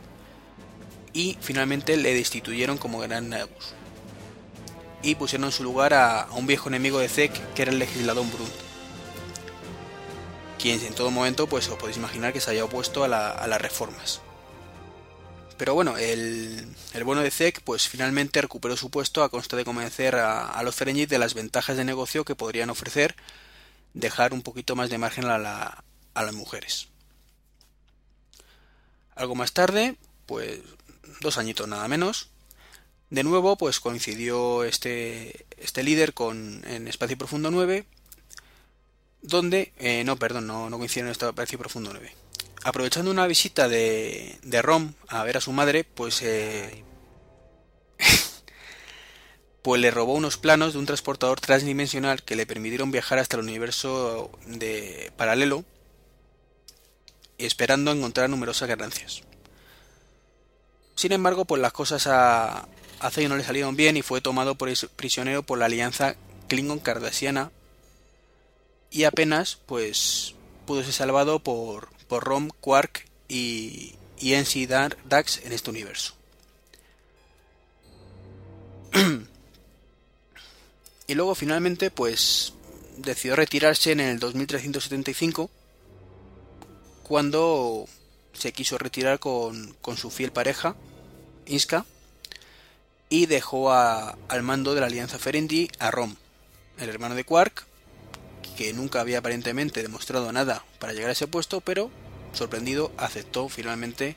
y 1.13 1.37
finalmente 1.41 1.97
le 1.97 2.13
destituyeron 2.13 2.77
como 2.77 2.99
Gran 2.99 3.29
Nagus 3.29 3.73
y 5.03 5.15
pusieron 5.15 5.45
en 5.45 5.51
su 5.51 5.63
lugar 5.63 5.93
a, 5.93 6.27
un 6.31 6.47
viejo 6.47 6.69
enemigo 6.69 6.99
de 6.99 7.09
Zek 7.09 7.53
que 7.53 7.61
era 7.61 7.71
el 7.71 7.79
legislador 7.79 8.25
Brunt 8.31 8.72
quien 10.63 10.79
en 10.85 10.95
todo 10.95 11.11
momento 11.11 11.45
pues 11.45 11.67
os 11.67 11.77
podéis 11.77 11.97
imaginar 11.97 12.31
que 12.31 12.39
se 12.39 12.49
haya 12.49 12.63
opuesto 12.63 13.03
a, 13.03 13.09
las 13.09 13.61
reformas. 13.61 14.21
Pero 15.57 15.73
bueno, 15.73 15.97
el, 15.97 16.73
bueno 17.03 17.21
de 17.21 17.31
Zek 17.31 17.61
pues 17.63 17.89
finalmente 17.89 18.41
recuperó 18.41 18.77
su 18.77 18.89
puesto 18.89 19.23
a 19.23 19.29
costa 19.29 19.57
de 19.57 19.65
convencer 19.65 20.15
a, 20.15 20.63
los 20.63 20.73
Ferengi 20.73 21.05
de 21.05 21.19
las 21.19 21.33
ventajas 21.33 21.75
de 21.75 21.83
negocio 21.83 22.23
que 22.23 22.35
podrían 22.35 22.69
ofrecer 22.69 23.17
dejar 23.93 24.33
un 24.33 24.41
poquito 24.41 24.77
más 24.77 24.89
de 24.89 24.97
margen 24.97 25.25
a, 25.25 25.37
las 25.37 26.33
mujeres. 26.33 26.87
Algo 29.15 29.35
más 29.35 29.51
tarde, 29.51 29.97
pues 30.25 30.61
dos 31.19 31.37
añitos 31.37 31.67
nada 31.67 31.89
menos, 31.89 32.29
de 33.09 33.23
nuevo 33.23 33.57
pues 33.57 33.81
coincidió 33.81 34.63
este, 34.63 35.45
este 35.57 35.83
líder 35.83 36.13
con 36.13 36.63
en 36.65 36.87
Espacio 36.87 37.17
Profundo 37.17 37.51
9 37.51 37.85
donde, 39.23 39.71
eh, 39.77 40.03
no, 40.03 40.17
perdón, 40.17 40.45
no, 40.47 40.69
no 40.69 40.77
coincidieron 40.77 41.07
en 41.07 41.13
este 41.13 41.31
Precio 41.33 41.57
Profundo 41.57 41.91
9. 41.91 42.13
Aprovechando 42.65 43.09
una 43.09 43.25
visita 43.25 43.67
de, 43.67 44.37
de 44.43 44.61
Rom 44.61 44.93
a 45.07 45.23
ver 45.23 45.37
a 45.37 45.41
su 45.41 45.51
madre, 45.51 45.85
pues, 45.85 46.21
eh, 46.21 46.83
pues 49.61 49.81
le 49.81 49.91
robó 49.91 50.13
unos 50.13 50.37
planos 50.37 50.73
de 50.73 50.79
un 50.79 50.85
transportador 50.85 51.39
transdimensional 51.39 52.23
que 52.23 52.35
le 52.35 52.45
permitieron 52.45 52.91
viajar 52.91 53.17
hasta 53.17 53.37
el 53.37 53.43
universo 53.43 54.29
de 54.45 55.11
paralelo, 55.15 55.63
esperando 57.37 57.91
encontrar 57.91 58.29
numerosas 58.29 58.67
ganancias. 58.67 59.23
Sin 60.95 61.11
embargo, 61.13 61.45
pues 61.45 61.61
las 61.61 61.73
cosas 61.73 62.07
a, 62.07 62.67
a 62.99 63.11
no 63.27 63.37
le 63.37 63.43
salieron 63.43 63.75
bien 63.75 63.97
y 63.97 64.01
fue 64.01 64.21
tomado 64.21 64.55
por 64.55 64.69
prisionero 64.95 65.43
por 65.43 65.57
la 65.59 65.65
alianza 65.65 66.15
Klingon-Cardassiana 66.49 67.51
y 68.93 69.03
apenas 69.05 69.57
pues 69.65 70.35
pudo 70.67 70.83
ser 70.83 70.93
salvado 70.93 71.39
por, 71.39 71.89
por 72.07 72.23
Rom, 72.23 72.49
Quark 72.61 73.05
y, 73.27 73.95
y 74.19 74.35
Dax 75.05 75.41
en 75.43 75.51
este 75.51 75.71
universo. 75.71 76.13
y 81.07 81.15
luego 81.15 81.33
finalmente 81.33 81.89
pues 81.89 82.53
decidió 82.97 83.35
retirarse 83.35 83.91
en 83.91 83.99
el 83.99 84.19
2375 84.19 85.49
cuando 87.01 87.87
se 88.33 88.53
quiso 88.53 88.77
retirar 88.77 89.17
con, 89.19 89.75
con 89.81 89.97
su 89.97 90.11
fiel 90.11 90.31
pareja, 90.31 90.75
Inska, 91.47 91.87
y 93.09 93.25
dejó 93.25 93.71
a, 93.71 94.17
al 94.27 94.43
mando 94.43 94.75
de 94.75 94.81
la 94.81 94.85
Alianza 94.85 95.17
Ferendi 95.17 95.69
a 95.79 95.89
Rom, 95.89 96.15
el 96.77 96.89
hermano 96.89 97.15
de 97.15 97.23
Quark, 97.23 97.72
que 98.53 98.73
nunca 98.73 99.01
había 99.01 99.19
aparentemente 99.19 99.81
demostrado 99.81 100.31
nada 100.31 100.63
para 100.79 100.93
llegar 100.93 101.09
a 101.09 101.13
ese 101.13 101.27
puesto, 101.27 101.61
pero 101.61 101.91
sorprendido 102.33 102.91
aceptó 102.97 103.49
finalmente 103.49 104.15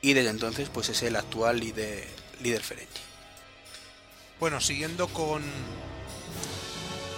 y 0.00 0.12
desde 0.12 0.30
entonces 0.30 0.68
pues 0.68 0.88
es 0.88 1.02
el 1.02 1.16
actual 1.16 1.60
líder, 1.60 2.06
líder 2.40 2.62
Ferengi. 2.62 2.88
Bueno, 4.40 4.60
siguiendo 4.60 5.08
con 5.08 5.42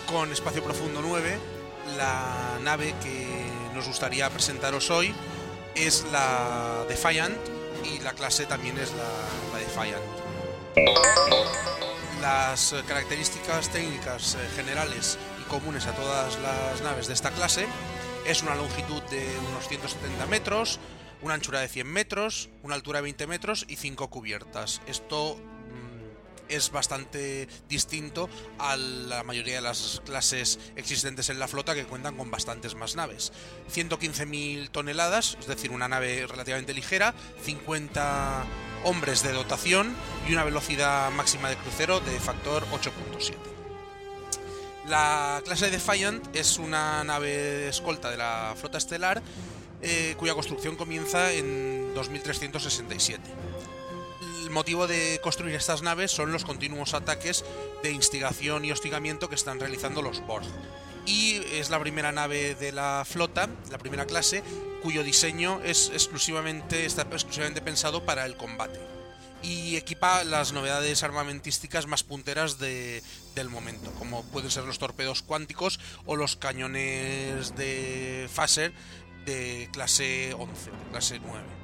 con 0.07 0.33
Espacio 0.33 0.65
Profundo 0.65 1.03
9, 1.03 1.39
la 1.97 2.59
nave 2.63 2.95
que 3.01 3.27
nos 3.75 3.87
gustaría 3.87 4.29
presentaros 4.31 4.91
hoy 4.91 5.15
es 5.77 6.05
la 6.11 6.85
Defiant 6.89 7.37
y 7.85 8.01
la 8.01 8.13
clase 8.15 8.47
también 8.47 8.77
es 8.79 8.91
la, 8.93 9.53
la 9.53 9.59
Defiant. 9.59 10.03
Las 12.21 12.75
características 12.89 13.71
técnicas 13.71 14.35
eh, 14.35 14.39
generales 14.57 15.17
comunes 15.51 15.87
a 15.87 15.93
todas 15.93 16.39
las 16.39 16.81
naves 16.81 17.09
de 17.09 17.15
esta 17.15 17.31
clase. 17.33 17.67
Es 18.25 18.43
una 18.43 18.55
longitud 18.55 19.03
de 19.11 19.27
unos 19.51 19.69
170 19.69 20.27
metros, 20.27 20.79
una 21.23 21.35
anchura 21.35 21.61
de 21.61 21.69
100 21.69 21.87
metros, 21.87 22.49
una 22.63 22.77
altura 22.77 22.99
de 22.99 23.03
20 23.03 23.27
metros 23.27 23.67
y 23.69 23.77
5 23.77 24.09
cubiertas. 24.11 24.81
Esto 24.87 25.37
mm, 25.37 26.49
es 26.49 26.71
bastante 26.71 27.49
distinto 27.69 28.31
a 28.59 28.77
la 28.77 29.25
mayoría 29.25 29.57
de 29.57 29.63
las 29.63 30.01
clases 30.07 30.61
existentes 30.77 31.29
en 31.31 31.41
la 31.41 31.49
flota 31.49 31.75
que 31.75 31.85
cuentan 31.85 32.17
con 32.17 32.31
bastantes 32.31 32.77
más 32.77 32.95
naves. 32.95 33.33
115.000 33.75 34.71
toneladas, 34.71 35.37
es 35.41 35.49
decir, 35.49 35.73
una 35.73 35.89
nave 35.89 36.27
relativamente 36.29 36.75
ligera, 36.75 37.13
50 37.43 38.45
hombres 38.85 39.25
de 39.25 39.33
dotación 39.33 39.97
y 40.29 40.33
una 40.33 40.45
velocidad 40.45 41.11
máxima 41.11 41.51
de 41.51 41.57
crucero 41.57 41.99
de 42.01 42.21
factor 42.21 42.65
8.7. 42.71 43.60
La 44.91 45.41
clase 45.45 45.71
Defiant 45.71 46.21
es 46.35 46.59
una 46.59 47.05
nave 47.05 47.69
escolta 47.69 48.11
de 48.11 48.17
la 48.17 48.57
flota 48.57 48.77
estelar 48.77 49.23
eh, 49.83 50.17
cuya 50.19 50.35
construcción 50.35 50.75
comienza 50.75 51.33
en 51.33 51.95
2367. 51.95 53.23
El 54.43 54.51
motivo 54.51 54.89
de 54.89 55.21
construir 55.23 55.55
estas 55.55 55.83
naves 55.83 56.11
son 56.11 56.33
los 56.33 56.45
continuos 56.45 56.93
ataques 56.93 57.45
de 57.85 57.93
instigación 57.93 58.65
y 58.65 58.73
hostigamiento 58.73 59.29
que 59.29 59.37
están 59.37 59.61
realizando 59.61 60.03
los 60.03 60.27
Borg. 60.27 60.47
Y 61.07 61.37
es 61.53 61.71
la 61.71 61.79
primera 61.79 62.11
nave 62.11 62.57
de 62.57 62.73
la 62.73 63.05
flota, 63.07 63.49
la 63.71 63.79
primera 63.79 64.07
clase, 64.07 64.43
cuyo 64.83 65.05
diseño 65.05 65.61
es 65.63 65.89
está 65.95 67.03
exclusivamente 67.03 67.63
pensado 67.63 68.05
para 68.05 68.27
el 68.27 68.37
combate 68.37 68.81
y 69.43 69.77
equipa 69.77 70.25
las 70.25 70.53
novedades 70.53 71.03
armamentísticas 71.03 71.87
más 71.87 72.03
punteras 72.03 72.59
de, 72.59 73.03
del 73.35 73.49
momento, 73.49 73.91
como 73.99 74.23
pueden 74.25 74.51
ser 74.51 74.65
los 74.65 74.79
torpedos 74.79 75.23
cuánticos 75.23 75.81
o 76.07 76.17
los 76.17 76.37
cañones 76.37 77.55
de 77.57 78.29
phaser 78.33 78.73
de 79.25 79.69
clase 79.73 80.35
11, 80.35 80.71
clase 80.91 81.21
9. 81.21 81.61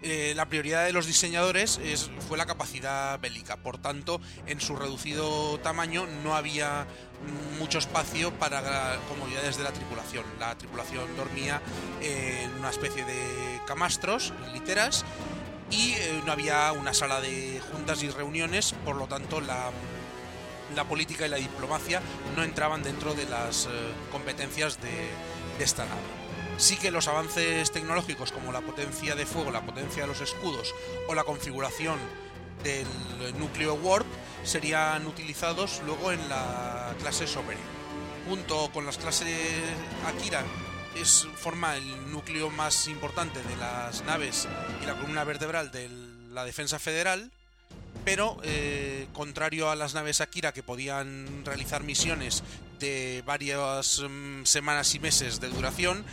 Eh, 0.00 0.32
la 0.36 0.46
prioridad 0.48 0.84
de 0.84 0.92
los 0.92 1.06
diseñadores 1.06 1.80
es, 1.82 2.10
fue 2.28 2.38
la 2.38 2.46
capacidad 2.46 3.18
bélica, 3.18 3.56
por 3.56 3.78
tanto, 3.78 4.20
en 4.46 4.60
su 4.60 4.76
reducido 4.76 5.58
tamaño 5.58 6.06
no 6.22 6.36
había 6.36 6.86
mucho 7.58 7.78
espacio 7.78 8.32
para 8.34 8.96
comodidades 9.08 9.56
de 9.56 9.64
la 9.64 9.72
tripulación. 9.72 10.24
La 10.38 10.56
tripulación 10.56 11.16
dormía 11.16 11.60
en 12.00 12.52
una 12.58 12.70
especie 12.70 13.04
de 13.04 13.60
camastros, 13.66 14.32
literas, 14.52 15.04
y 15.70 15.92
eh, 15.92 16.22
no 16.24 16.32
había 16.32 16.72
una 16.72 16.94
sala 16.94 17.20
de 17.20 17.60
juntas 17.72 18.02
y 18.02 18.10
reuniones, 18.10 18.74
por 18.84 18.96
lo 18.96 19.06
tanto 19.06 19.40
la, 19.40 19.70
la 20.74 20.84
política 20.84 21.26
y 21.26 21.28
la 21.28 21.36
diplomacia 21.36 22.00
no 22.36 22.42
entraban 22.42 22.82
dentro 22.82 23.14
de 23.14 23.26
las 23.26 23.66
eh, 23.66 23.68
competencias 24.10 24.80
de, 24.80 25.08
de 25.58 25.64
esta 25.64 25.84
nave. 25.84 26.00
Sí 26.56 26.76
que 26.76 26.90
los 26.90 27.06
avances 27.06 27.70
tecnológicos 27.70 28.32
como 28.32 28.50
la 28.50 28.60
potencia 28.60 29.14
de 29.14 29.26
fuego, 29.26 29.50
la 29.50 29.62
potencia 29.64 30.02
de 30.02 30.08
los 30.08 30.20
escudos 30.20 30.74
o 31.08 31.14
la 31.14 31.24
configuración 31.24 31.98
del 32.64 32.86
núcleo 33.38 33.74
Warp 33.74 34.06
serían 34.42 35.06
utilizados 35.06 35.80
luego 35.86 36.10
en 36.10 36.28
la 36.28 36.94
clase 37.00 37.28
Sovereign. 37.28 37.62
Junto 38.28 38.70
con 38.72 38.84
las 38.84 38.98
clases 38.98 39.38
Akira 40.06 40.42
es, 41.00 41.26
forma 41.36 41.76
el 41.76 42.12
núcleo 42.12 42.50
más 42.50 42.88
importante 42.88 43.42
de 43.42 43.56
las 43.56 44.04
naves 44.04 44.48
y 44.82 44.86
la 44.86 44.94
columna 44.94 45.24
vertebral 45.24 45.70
de 45.70 45.88
la 46.32 46.44
defensa 46.44 46.78
federal, 46.78 47.30
pero 48.04 48.38
eh, 48.42 49.06
contrario 49.12 49.70
a 49.70 49.76
las 49.76 49.94
naves 49.94 50.20
Akira 50.20 50.52
que 50.52 50.62
podían 50.62 51.44
realizar 51.44 51.84
misiones 51.84 52.42
de 52.78 53.22
varias 53.26 54.02
mm, 54.08 54.44
semanas 54.44 54.94
y 54.94 55.00
meses 55.00 55.40
de 55.40 55.48
duración, 55.48 56.04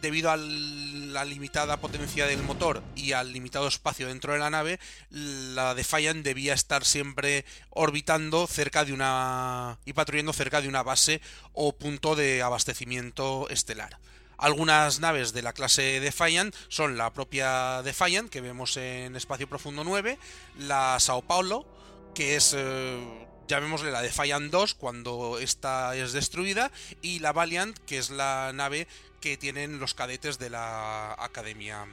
debido 0.00 0.30
a 0.30 0.36
la 0.36 1.24
limitada 1.24 1.78
potencia 1.78 2.26
del 2.26 2.42
motor 2.42 2.82
y 2.94 3.12
al 3.12 3.32
limitado 3.32 3.68
espacio 3.68 4.06
dentro 4.06 4.32
de 4.32 4.38
la 4.38 4.50
nave, 4.50 4.78
la 5.10 5.74
Defiant 5.74 6.24
debía 6.24 6.54
estar 6.54 6.84
siempre 6.84 7.44
orbitando 7.70 8.46
cerca 8.46 8.84
de 8.84 8.92
una 8.92 9.78
y 9.84 9.92
patrullando 9.92 10.32
cerca 10.32 10.60
de 10.60 10.68
una 10.68 10.82
base 10.82 11.20
o 11.52 11.72
punto 11.72 12.16
de 12.16 12.42
abastecimiento 12.42 13.48
estelar. 13.50 13.98
Algunas 14.40 15.00
naves 15.00 15.34
de 15.34 15.42
la 15.42 15.52
clase 15.52 16.00
Defiant 16.00 16.54
son 16.68 16.96
la 16.96 17.12
propia 17.12 17.82
Defiant, 17.82 18.30
que 18.30 18.40
vemos 18.40 18.78
en 18.78 19.14
Espacio 19.14 19.46
Profundo 19.46 19.84
9, 19.84 20.18
la 20.60 20.98
Sao 20.98 21.20
Paulo, 21.20 21.66
que 22.14 22.36
es, 22.36 22.54
eh, 22.56 23.28
llamémosle 23.48 23.90
la 23.90 24.00
Defiant 24.00 24.50
2 24.50 24.72
cuando 24.72 25.38
esta 25.38 25.94
es 25.94 26.14
destruida, 26.14 26.72
y 27.02 27.18
la 27.18 27.34
Valiant, 27.34 27.78
que 27.80 27.98
es 27.98 28.08
la 28.08 28.52
nave 28.54 28.88
que 29.20 29.36
tienen 29.36 29.78
los 29.78 29.92
cadetes 29.92 30.38
de 30.38 30.48
la 30.48 31.12
Academia 31.18 31.86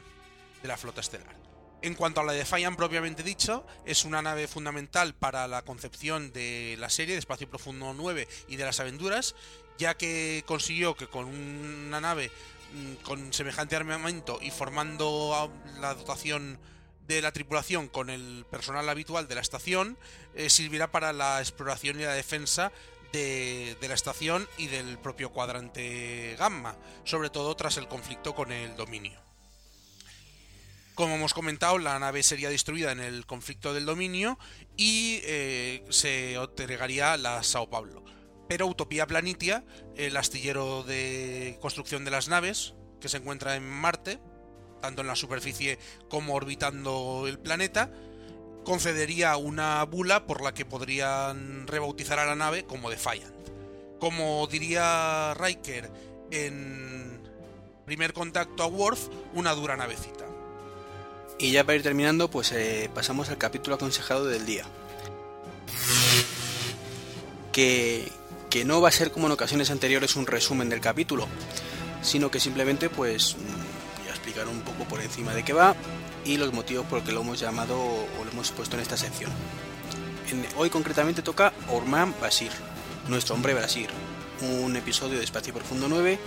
de 0.61 0.67
la 0.69 0.77
Flota 0.77 1.01
Estelar. 1.01 1.35
En 1.81 1.95
cuanto 1.95 2.21
a 2.21 2.23
la 2.23 2.31
Defiant 2.31 2.77
propiamente 2.77 3.23
dicho, 3.23 3.67
es 3.85 4.05
una 4.05 4.21
nave 4.21 4.47
fundamental 4.47 5.13
para 5.13 5.49
la 5.49 5.63
concepción 5.63 6.31
de 6.31 6.77
la 6.79 6.89
serie 6.89 7.15
de 7.15 7.19
Espacio 7.19 7.49
Profundo 7.49 7.93
9 7.93 8.25
y 8.47 8.55
de 8.55 8.63
las 8.63 8.79
aventuras, 8.79 9.35
ya 9.77 9.95
que 9.95 10.43
consiguió 10.45 10.95
que 10.95 11.07
con 11.07 11.25
una 11.25 12.01
nave 12.01 12.31
mm, 12.73 13.03
con 13.03 13.33
semejante 13.33 13.75
armamento 13.75 14.39
y 14.41 14.51
formando 14.51 15.51
la 15.79 15.93
dotación 15.93 16.59
de 17.07 17.21
la 17.21 17.31
tripulación 17.31 17.87
con 17.87 18.09
el 18.09 18.45
personal 18.49 18.89
habitual 18.89 19.27
de 19.27 19.35
la 19.35 19.41
estación, 19.41 19.97
eh, 20.35 20.49
para 20.91 21.13
la 21.13 21.39
exploración 21.39 21.99
y 21.99 22.03
la 22.03 22.13
defensa 22.13 22.71
de, 23.13 23.77
la 23.81 23.93
estación 23.93 24.47
y 24.57 24.67
del 24.67 24.97
propio 24.97 25.31
cuadrante 25.31 26.35
gamma, 26.37 26.75
sobre 27.05 27.29
todo 27.29 27.55
tras 27.55 27.77
el 27.77 27.87
conflicto 27.87 28.35
con 28.35 28.51
el 28.51 28.75
dominio. 28.75 29.17
Como 30.95 31.15
hemos 31.15 31.33
comentado, 31.33 31.77
la 31.77 31.97
nave 31.99 32.23
sería 32.23 32.49
destruida 32.49 32.91
en 32.91 32.99
el 32.99 33.25
conflicto 33.25 33.73
del 33.73 33.85
dominio 33.85 34.37
y 34.75 35.21
eh, 35.23 35.85
se 35.89 36.33
entregaría 36.33 37.15
la 37.17 37.43
Sao 37.43 37.69
Paulo 37.69 38.16
pero 38.47 38.67
Utopía 38.67 39.07
Planitia, 39.07 39.63
el 39.95 40.17
astillero 40.17 40.83
de 40.83 41.57
construcción 41.61 42.05
de 42.05 42.11
las 42.11 42.27
naves, 42.27 42.73
que 42.99 43.09
se 43.09 43.17
encuentra 43.17 43.55
en 43.55 43.67
Marte, 43.67 44.19
tanto 44.81 45.01
en 45.01 45.07
la 45.07 45.15
superficie 45.15 45.79
como 46.09 46.35
orbitando 46.35 47.25
el 47.27 47.39
planeta, 47.39 47.91
concedería 48.63 49.37
una 49.37 49.83
bula 49.85 50.25
por 50.25 50.41
la 50.41 50.53
que 50.53 50.65
podrían 50.65 51.67
rebautizar 51.67 52.19
a 52.19 52.25
la 52.25 52.35
nave 52.35 52.65
como 52.65 52.89
Defiant. 52.89 53.33
Como 53.99 54.45
diría 54.47 55.33
Riker 55.35 55.89
en 56.31 57.21
primer 57.85 58.13
contacto 58.13 58.63
a 58.63 58.67
Worf, 58.67 59.07
una 59.33 59.53
dura 59.53 59.77
navecita. 59.77 60.25
Y 61.39 61.51
ya 61.51 61.63
para 61.63 61.77
ir 61.77 61.83
terminando, 61.83 62.29
pues 62.29 62.51
eh, 62.51 62.89
pasamos 62.93 63.29
al 63.29 63.37
capítulo 63.37 63.75
aconsejado 63.75 64.25
del 64.25 64.45
día. 64.45 64.65
Que, 67.51 68.11
que 68.49 68.65
no 68.65 68.81
va 68.81 68.89
a 68.89 68.91
ser 68.91 69.11
como 69.11 69.27
en 69.27 69.33
ocasiones 69.33 69.71
anteriores 69.71 70.15
un 70.15 70.27
resumen 70.27 70.69
del 70.69 70.81
capítulo, 70.81 71.27
sino 72.01 72.31
que 72.31 72.39
simplemente 72.39 72.89
pues 72.89 73.35
mm, 73.35 73.99
voy 73.99 74.07
a 74.07 74.11
explicar 74.11 74.47
un 74.47 74.61
poco 74.61 74.85
por 74.85 75.01
encima 75.01 75.33
de 75.33 75.43
qué 75.43 75.53
va 75.53 75.75
y 76.25 76.37
los 76.37 76.53
motivos 76.53 76.85
por 76.85 76.99
los 76.99 77.07
que 77.07 77.13
lo 77.13 77.21
hemos 77.21 77.39
llamado 77.39 77.77
o 77.77 78.25
lo 78.25 78.31
hemos 78.31 78.51
puesto 78.51 78.75
en 78.75 78.81
esta 78.81 78.97
sección. 78.97 79.31
hoy 80.57 80.69
concretamente 80.69 81.21
toca 81.21 81.53
Orman 81.69 82.13
Basir, 82.19 82.51
nuestro 83.07 83.35
hombre 83.35 83.53
Basir, 83.53 83.89
un 84.41 84.75
episodio 84.75 85.17
de 85.17 85.23
Espacio 85.23 85.53
Profundo 85.53 85.87
9 85.89 86.19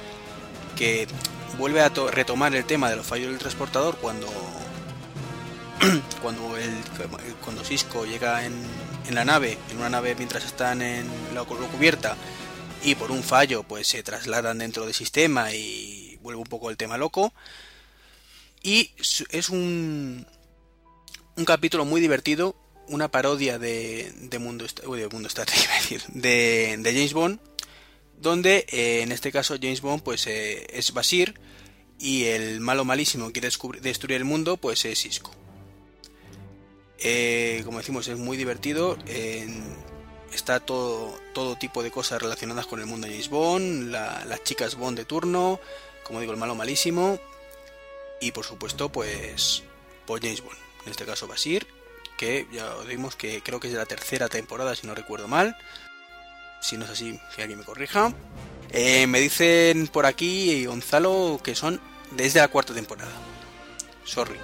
que 0.76 1.06
vuelve 1.58 1.82
a 1.82 1.90
retomar 2.10 2.54
el 2.54 2.64
tema 2.64 2.88
de 2.90 2.96
los 2.96 3.06
fallos 3.06 3.28
del 3.28 3.38
transportador 3.38 3.96
cuando 3.96 4.26
cuando 6.22 6.56
el 6.56 6.70
cuando 7.42 7.64
Cisco 7.64 8.04
llega 8.04 8.44
en, 8.44 8.54
en 9.06 9.14
la 9.14 9.24
nave, 9.24 9.58
en 9.70 9.78
una 9.78 9.88
nave 9.88 10.14
mientras 10.14 10.44
están 10.44 10.82
en 10.82 11.06
la 11.34 11.44
cubierta 11.44 12.16
y 12.82 12.94
por 12.94 13.10
un 13.10 13.22
fallo 13.22 13.62
pues 13.62 13.88
se 13.88 14.02
trasladan 14.02 14.58
dentro 14.58 14.84
del 14.84 14.94
sistema 14.94 15.52
y 15.52 16.18
vuelve 16.22 16.40
un 16.40 16.46
poco 16.46 16.70
el 16.70 16.76
tema 16.76 16.98
loco. 16.98 17.32
Y 18.62 18.90
es 19.30 19.48
un, 19.48 20.26
un 21.36 21.44
capítulo 21.46 21.86
muy 21.86 22.00
divertido, 22.00 22.54
una 22.88 23.10
parodia 23.10 23.58
de, 23.58 24.12
de 24.16 24.38
Mundo, 24.38 24.66
de, 24.66 25.08
Mundo 25.08 25.28
Star 25.28 25.46
de 26.08 26.80
James 26.84 27.14
Bond, 27.14 27.40
donde 28.18 28.66
eh, 28.68 29.00
en 29.02 29.12
este 29.12 29.32
caso 29.32 29.56
James 29.60 29.80
Bond 29.80 30.02
pues 30.02 30.26
eh, 30.26 30.66
es 30.70 30.92
Basir 30.92 31.40
y 31.98 32.24
el 32.24 32.60
malo 32.60 32.84
malísimo 32.84 33.32
que 33.32 33.40
quiere 33.40 33.80
destruir 33.80 34.16
el 34.18 34.24
mundo 34.24 34.56
pues 34.58 34.84
es 34.84 35.00
Cisco. 35.00 35.39
Eh, 37.00 37.62
como 37.64 37.78
decimos, 37.78 38.08
es 38.08 38.18
muy 38.18 38.36
divertido. 38.36 38.96
está 40.32 40.60
todo, 40.60 41.18
todo 41.34 41.56
tipo 41.56 41.82
de 41.82 41.90
cosas 41.90 42.22
relacionadas 42.22 42.66
con 42.66 42.80
el 42.80 42.86
mundo 42.86 43.06
de 43.06 43.14
James 43.14 43.28
Bond, 43.28 43.90
las 43.90 44.44
chicas 44.44 44.76
Bond 44.76 44.98
de 44.98 45.04
turno, 45.04 45.60
como 46.04 46.20
digo, 46.20 46.32
el 46.32 46.38
malo 46.38 46.54
malísimo. 46.54 47.18
Y 48.20 48.32
por 48.32 48.44
supuesto, 48.44 48.90
pues, 48.90 49.62
por 50.06 50.20
James 50.20 50.42
Bond. 50.42 50.58
En 50.84 50.90
este 50.90 51.04
caso, 51.04 51.26
Basir, 51.26 51.66
que 52.18 52.46
ya 52.52 52.74
vimos 52.86 53.16
que 53.16 53.42
creo 53.42 53.60
que 53.60 53.68
es 53.68 53.72
de 53.72 53.78
la 53.78 53.86
tercera 53.86 54.28
temporada, 54.28 54.76
si 54.76 54.86
no 54.86 54.94
recuerdo 54.94 55.28
mal. 55.28 55.56
Si 56.60 56.76
no 56.76 56.84
es 56.84 56.90
así, 56.90 57.18
que 57.34 57.42
alguien 57.42 57.58
me 57.58 57.64
corrija. 57.64 58.12
Eh, 58.70 59.06
me 59.06 59.20
dicen 59.20 59.88
por 59.88 60.06
aquí, 60.06 60.66
Gonzalo, 60.66 61.40
que 61.42 61.54
son 61.54 61.80
desde 62.10 62.40
la 62.40 62.48
cuarta 62.48 62.74
temporada. 62.74 63.10
Sorry, 64.04 64.36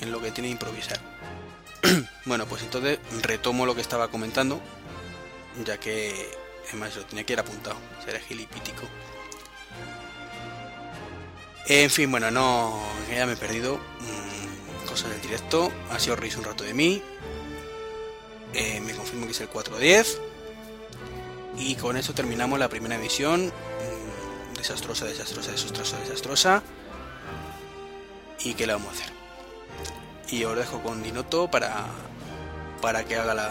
en 0.00 0.10
lo 0.10 0.20
que 0.20 0.30
tiene 0.30 0.48
que 0.48 0.52
improvisar. 0.52 1.09
Bueno, 2.24 2.46
pues 2.46 2.62
entonces 2.62 2.98
retomo 3.22 3.66
lo 3.66 3.74
que 3.74 3.80
estaba 3.80 4.08
comentando, 4.08 4.60
ya 5.64 5.78
que 5.78 6.30
además 6.68 6.94
lo 6.96 7.04
tenía 7.06 7.24
que 7.24 7.32
ir 7.32 7.40
apuntado, 7.40 7.76
será 8.04 8.20
gilipítico. 8.20 8.82
En 11.66 11.90
fin, 11.90 12.10
bueno, 12.10 12.30
no, 12.30 12.82
ya 13.08 13.26
me 13.26 13.34
he 13.34 13.36
perdido. 13.36 13.76
Mm, 13.76 14.88
cosas 14.88 15.10
del 15.10 15.20
directo. 15.20 15.70
Ha 15.90 16.00
sido 16.00 16.16
reír 16.16 16.36
un 16.36 16.44
rato 16.44 16.64
de 16.64 16.74
mí. 16.74 17.00
Eh, 18.54 18.80
me 18.80 18.92
confirmo 18.92 19.26
que 19.26 19.32
es 19.32 19.40
el 19.40 19.48
410. 19.48 20.20
Y 21.58 21.76
con 21.76 21.96
eso 21.96 22.12
terminamos 22.12 22.58
la 22.58 22.68
primera 22.68 22.96
emisión. 22.96 23.46
Mm, 23.46 24.56
desastrosa, 24.56 25.04
desastrosa, 25.04 25.52
desastrosa, 25.52 25.98
desastrosa. 26.00 26.62
¿Y 28.40 28.54
qué 28.54 28.66
le 28.66 28.72
vamos 28.72 28.88
a 28.88 28.92
hacer? 28.92 29.19
Y 30.30 30.44
os 30.44 30.56
dejo 30.56 30.80
con 30.82 31.02
Dinoto 31.02 31.50
para, 31.50 31.86
para 32.80 33.04
que 33.04 33.16
haga 33.16 33.34
la, 33.34 33.50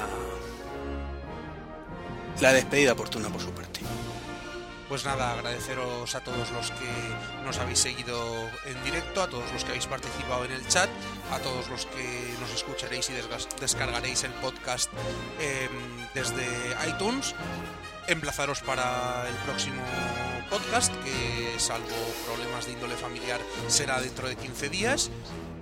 la 2.42 2.54
despedida 2.54 2.94
oportuna 2.94 3.30
por 3.30 3.42
su 3.42 3.52
parte. 3.52 3.82
Pues 4.90 5.06
nada, 5.06 5.34
agradeceros 5.34 6.16
a 6.16 6.22
todos 6.22 6.50
los 6.50 6.72
que 6.72 7.46
nos 7.46 7.60
habéis 7.60 7.78
seguido 7.78 8.50
en 8.66 8.84
directo, 8.84 9.22
a 9.22 9.30
todos 9.30 9.52
los 9.54 9.64
que 9.64 9.70
habéis 9.70 9.86
participado 9.86 10.46
en 10.46 10.52
el 10.52 10.68
chat, 10.68 10.90
a 11.32 11.38
todos 11.38 11.70
los 11.70 11.86
que 11.86 12.34
nos 12.40 12.50
escucharéis 12.52 13.08
y 13.12 13.14
descargaréis 13.62 14.24
el 14.24 14.32
podcast 14.32 14.90
eh, 15.40 15.70
desde 16.16 16.44
iTunes. 16.88 17.36
Emplazaros 18.08 18.62
para 18.62 19.30
el 19.30 19.36
próximo 19.46 19.80
podcast, 20.50 20.92
que 21.04 21.60
salvo 21.60 21.96
problemas 22.26 22.66
de 22.66 22.72
índole 22.72 22.96
familiar 22.96 23.40
será 23.68 24.02
dentro 24.02 24.28
de 24.28 24.38
15 24.38 24.70
días. 24.70 25.12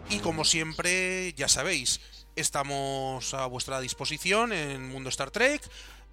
Y 0.09 0.19
como 0.19 0.45
siempre, 0.45 1.33
ya 1.33 1.49
sabéis, 1.49 1.99
estamos 2.35 3.33
a 3.33 3.45
vuestra 3.45 3.81
disposición 3.81 4.53
en 4.53 4.89
Mundo 4.89 5.09
Star 5.09 5.31
Trek 5.31 5.61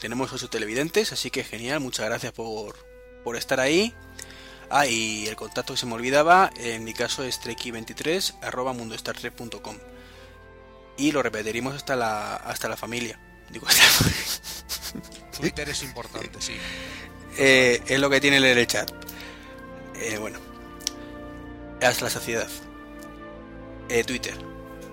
Tenemos 0.00 0.32
8 0.32 0.48
televidentes, 0.48 1.12
así 1.12 1.30
que 1.30 1.44
genial, 1.44 1.80
muchas 1.80 2.06
gracias 2.06 2.32
por, 2.32 2.76
por 3.24 3.36
estar 3.36 3.60
ahí. 3.60 3.94
Ah, 4.70 4.86
y 4.86 5.26
el 5.26 5.36
contacto 5.36 5.74
que 5.74 5.80
se 5.80 5.86
me 5.86 5.94
olvidaba, 5.94 6.50
en 6.56 6.84
mi 6.84 6.92
caso 6.92 7.24
es 7.24 7.40
treki23 7.40 8.40
arroba 8.42 8.72
mundostartrek.com. 8.72 9.76
Y 10.96 11.12
lo 11.12 11.22
repetiremos 11.22 11.74
hasta 11.74 11.94
la, 11.94 12.36
hasta 12.36 12.68
la 12.68 12.76
familia. 12.76 13.20
Digo, 13.50 13.66
Twitter 15.38 15.68
es 15.68 15.82
importante, 15.82 16.40
sí. 16.40 16.54
Eh, 17.38 17.82
es 17.86 18.00
lo 18.00 18.08
que 18.08 18.18
tiene 18.20 18.40
leer 18.40 18.56
el 18.58 18.66
chat. 18.66 18.90
Eh, 19.96 20.16
bueno, 20.18 20.38
hasta 21.82 22.04
la 22.04 22.10
saciedad. 22.10 22.48
Eh, 23.88 24.04
Twitter 24.04 24.34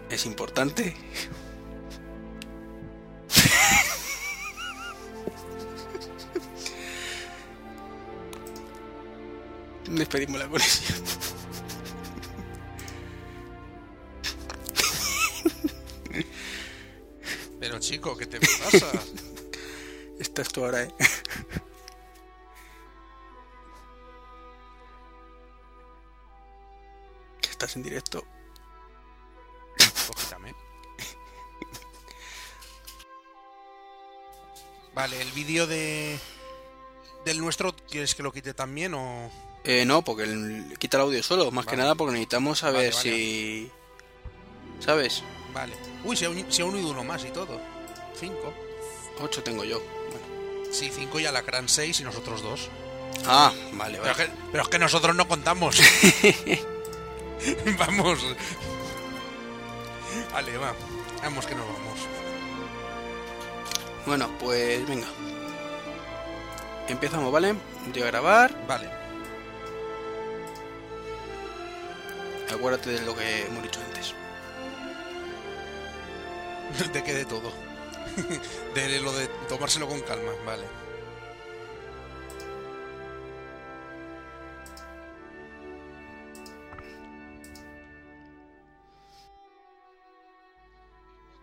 es 0.09 0.25
importante. 0.25 0.95
Despedimos 9.89 10.39
la 10.39 10.47
conexión. 10.47 11.03
Pero 17.59 17.79
chico, 17.79 18.15
¿qué 18.17 18.25
te 18.25 18.39
pasa? 18.39 18.91
Estás 20.19 20.49
tú 20.49 20.63
ahora, 20.65 20.83
eh. 20.83 20.93
Que 27.41 27.49
estás 27.49 27.75
en 27.75 27.83
directo. 27.83 28.23
Cógitame. 30.07 30.55
Vale, 34.93 35.21
el 35.21 35.31
vídeo 35.31 35.67
de. 35.67 36.19
del 37.25 37.39
nuestro, 37.39 37.75
¿quieres 37.89 38.15
que 38.15 38.23
lo 38.23 38.31
quite 38.31 38.53
también 38.53 38.93
o.? 38.93 39.31
Eh, 39.63 39.85
no, 39.85 40.01
porque 40.03 40.23
el, 40.23 40.77
quita 40.77 40.97
el 40.97 41.03
audio 41.03 41.23
solo, 41.23 41.49
más 41.51 41.65
que 41.65 41.77
nada 41.77 41.95
porque 41.95 42.13
necesitamos 42.13 42.59
saber 42.59 42.93
si. 42.93 43.71
¿Sabes? 44.79 45.23
Vale. 45.53 45.73
Uy, 46.03 46.17
se 46.17 46.25
ha, 46.25 46.29
unido 46.65 46.91
uno 46.91 47.03
más 47.03 47.23
y 47.23 47.29
todo. 47.29 47.59
Cinco. 48.19 48.53
Ocho 49.21 49.41
tengo 49.41 49.63
yo. 49.63 49.81
Sí, 50.73 50.89
cinco 50.91 51.19
y 51.19 51.25
Alacrán 51.27 51.69
seis 51.69 51.99
y 51.99 52.03
nosotros 52.03 52.41
dos. 52.41 52.67
Ah, 53.27 53.53
vale, 53.73 53.99
vale. 53.99 54.31
Pero, 54.51 54.63
es 54.63 54.69
que 54.69 54.79
nosotros 54.79 55.15
no 55.15 55.27
contamos. 55.27 55.77
vamos. 57.77 58.25
Vale, 60.31 60.57
va. 60.57 60.73
Vamos 61.21 61.45
que 61.45 61.53
nos 61.53 61.67
vamos. 61.67 61.99
Bueno, 64.07 64.35
pues 64.39 64.87
venga. 64.87 65.05
Empezamos, 66.87 67.31
¿vale? 67.31 67.53
Voy 67.93 68.01
a 68.01 68.07
grabar. 68.07 68.65
Vale. 68.67 68.89
Acuérdate 72.51 72.89
de 72.89 73.05
lo 73.05 73.15
que 73.15 73.45
hemos 73.45 73.61
dicho 73.61 73.79
antes. 73.79 74.15
¿De 76.93 77.03
qué 77.03 77.13
de 77.13 77.25
todo? 77.25 77.72
de 78.75 78.99
lo 79.01 79.11
de 79.13 79.27
tomárselo 79.47 79.87
con 79.87 80.01
calma, 80.01 80.31
vale. 80.45 80.63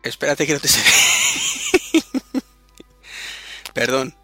Espérate 0.02 0.46
que 0.46 0.54
no 0.54 0.60
te 0.60 0.68
se 0.68 0.80
ve. 0.80 2.02
Perdón. 3.74 4.14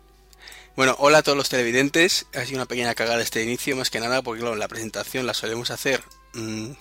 Bueno, 0.74 0.94
hola 0.98 1.18
a 1.18 1.22
todos 1.22 1.38
los 1.38 1.48
televidentes. 1.48 2.26
Ha 2.34 2.44
sido 2.44 2.58
una 2.58 2.66
pequeña 2.66 2.94
cagada 2.94 3.22
este 3.22 3.42
inicio, 3.42 3.76
más 3.76 3.90
que 3.90 4.00
nada 4.00 4.22
porque 4.22 4.42
la 4.42 4.68
presentación 4.68 5.26
la 5.26 5.34
solemos 5.34 5.70
hacer 5.70 6.02
Mm, 6.36 6.72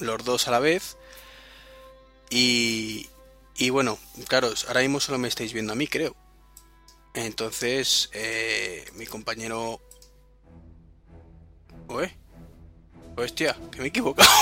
los 0.00 0.24
dos 0.24 0.48
a 0.48 0.50
la 0.50 0.58
vez. 0.58 0.96
Y, 2.28 3.08
y 3.56 3.70
bueno, 3.70 3.98
claro, 4.28 4.52
ahora 4.68 4.80
mismo 4.80 5.00
solo 5.00 5.18
me 5.18 5.28
estáis 5.28 5.52
viendo 5.52 5.72
a 5.72 5.76
mí, 5.76 5.86
creo. 5.86 6.16
Entonces, 7.14 8.10
eh, 8.12 8.84
mi 8.94 9.06
compañero... 9.06 9.80
Oye, 11.88 12.16
hostia, 13.16 13.56
que 13.70 13.78
me 13.78 13.84
he 13.84 13.88
equivocado. 13.88 14.28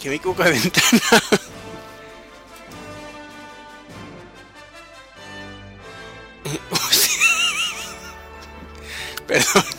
que 0.00 0.08
me 0.08 0.14
he 0.14 0.18
equivocado 0.18 0.50
de 0.50 0.60
ventana. 0.60 1.00
Perdón. 9.26 9.77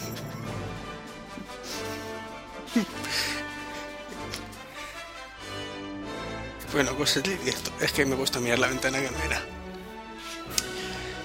Bueno, 6.80 6.96
cosas 6.96 7.24
de 7.24 7.36
directo. 7.36 7.72
Es 7.82 7.92
que 7.92 8.06
me 8.06 8.16
he 8.16 8.18
puesto 8.18 8.40
a 8.40 8.42
mirar 8.42 8.58
la 8.58 8.68
ventana 8.68 9.02
que 9.02 9.12
no 9.12 9.22
era. 9.22 9.42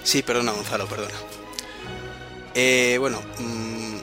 Sí, 0.03 0.21
perdona, 0.25 0.51
Gonzalo, 0.51 0.89
perdona. 0.89 1.15
Eh, 2.57 2.97
bueno, 2.99 3.23
mm, 3.39 3.99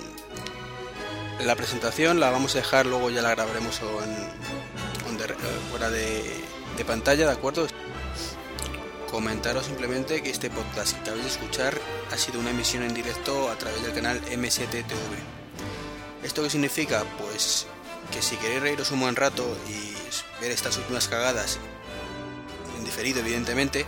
la 1.43 1.53
presentación 1.57 2.21
la 2.21 2.29
vamos 2.29 2.55
a 2.55 2.59
dejar, 2.59 2.85
luego 2.85 3.09
ya 3.09 3.21
la 3.21 3.31
grabaremos 3.31 3.81
en, 3.81 5.19
eh, 5.19 5.35
fuera 5.71 5.89
de, 5.89 6.23
de 6.77 6.85
pantalla, 6.85 7.25
¿de 7.25 7.33
acuerdo? 7.33 7.67
Comentaros 9.11 9.65
simplemente 9.65 10.23
que 10.23 10.29
este 10.29 10.49
podcast 10.49 10.93
que 10.93 11.01
acabáis 11.01 11.25
de 11.25 11.31
escuchar 11.31 11.77
ha 12.13 12.17
sido 12.17 12.39
una 12.39 12.51
emisión 12.51 12.83
en 12.83 12.93
directo 12.93 13.49
a 13.49 13.57
través 13.57 13.83
del 13.83 13.91
canal 13.91 14.21
M7TV. 14.27 14.85
¿Esto 16.23 16.43
qué 16.43 16.49
significa? 16.49 17.03
Pues 17.19 17.67
que 18.13 18.21
si 18.21 18.37
queréis 18.37 18.61
reíros 18.61 18.91
un 18.91 19.01
buen 19.01 19.17
rato 19.17 19.43
y 19.67 20.00
ver 20.41 20.51
estas 20.51 20.75
últimas 20.77 21.07
cagadas, 21.07 21.59
en 22.77 22.83
diferido 22.83 23.19
evidentemente, 23.19 23.85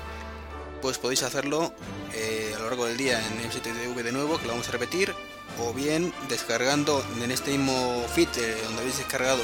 pues 0.81 0.97
podéis 0.97 1.23
hacerlo 1.23 1.73
eh, 2.13 2.53
a 2.55 2.59
lo 2.59 2.65
largo 2.65 2.85
del 2.85 2.95
día 2.95 3.19
en 3.19 3.49
M7TV 3.49 3.93
de 4.03 4.11
nuevo, 4.11 4.37
que 4.37 4.45
lo 4.45 4.51
vamos 4.51 4.69
a 4.69 4.71
repetir, 4.71 5.13
o 5.59 5.73
bien 5.73 6.13
descargando 6.29 7.03
en 7.21 7.31
este 7.31 7.51
mismo 7.51 8.05
feed 8.13 8.29
eh, 8.37 8.61
donde 8.65 8.81
habéis 8.81 8.97
descargado 8.97 9.43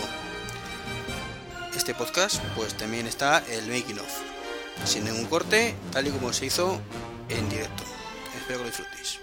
este 1.75 1.93
podcast, 1.93 2.43
pues 2.55 2.75
también 2.75 3.07
está 3.07 3.43
el 3.49 3.67
making 3.67 3.99
of, 3.99 4.09
sin 4.85 5.05
ningún 5.05 5.25
corte, 5.25 5.75
tal 5.91 6.07
y 6.07 6.11
como 6.11 6.31
se 6.33 6.45
hizo 6.45 6.79
en 7.29 7.49
directo. 7.49 7.83
Espero 8.37 8.59
que 8.59 8.65
lo 8.65 8.69
disfrutéis. 8.69 9.19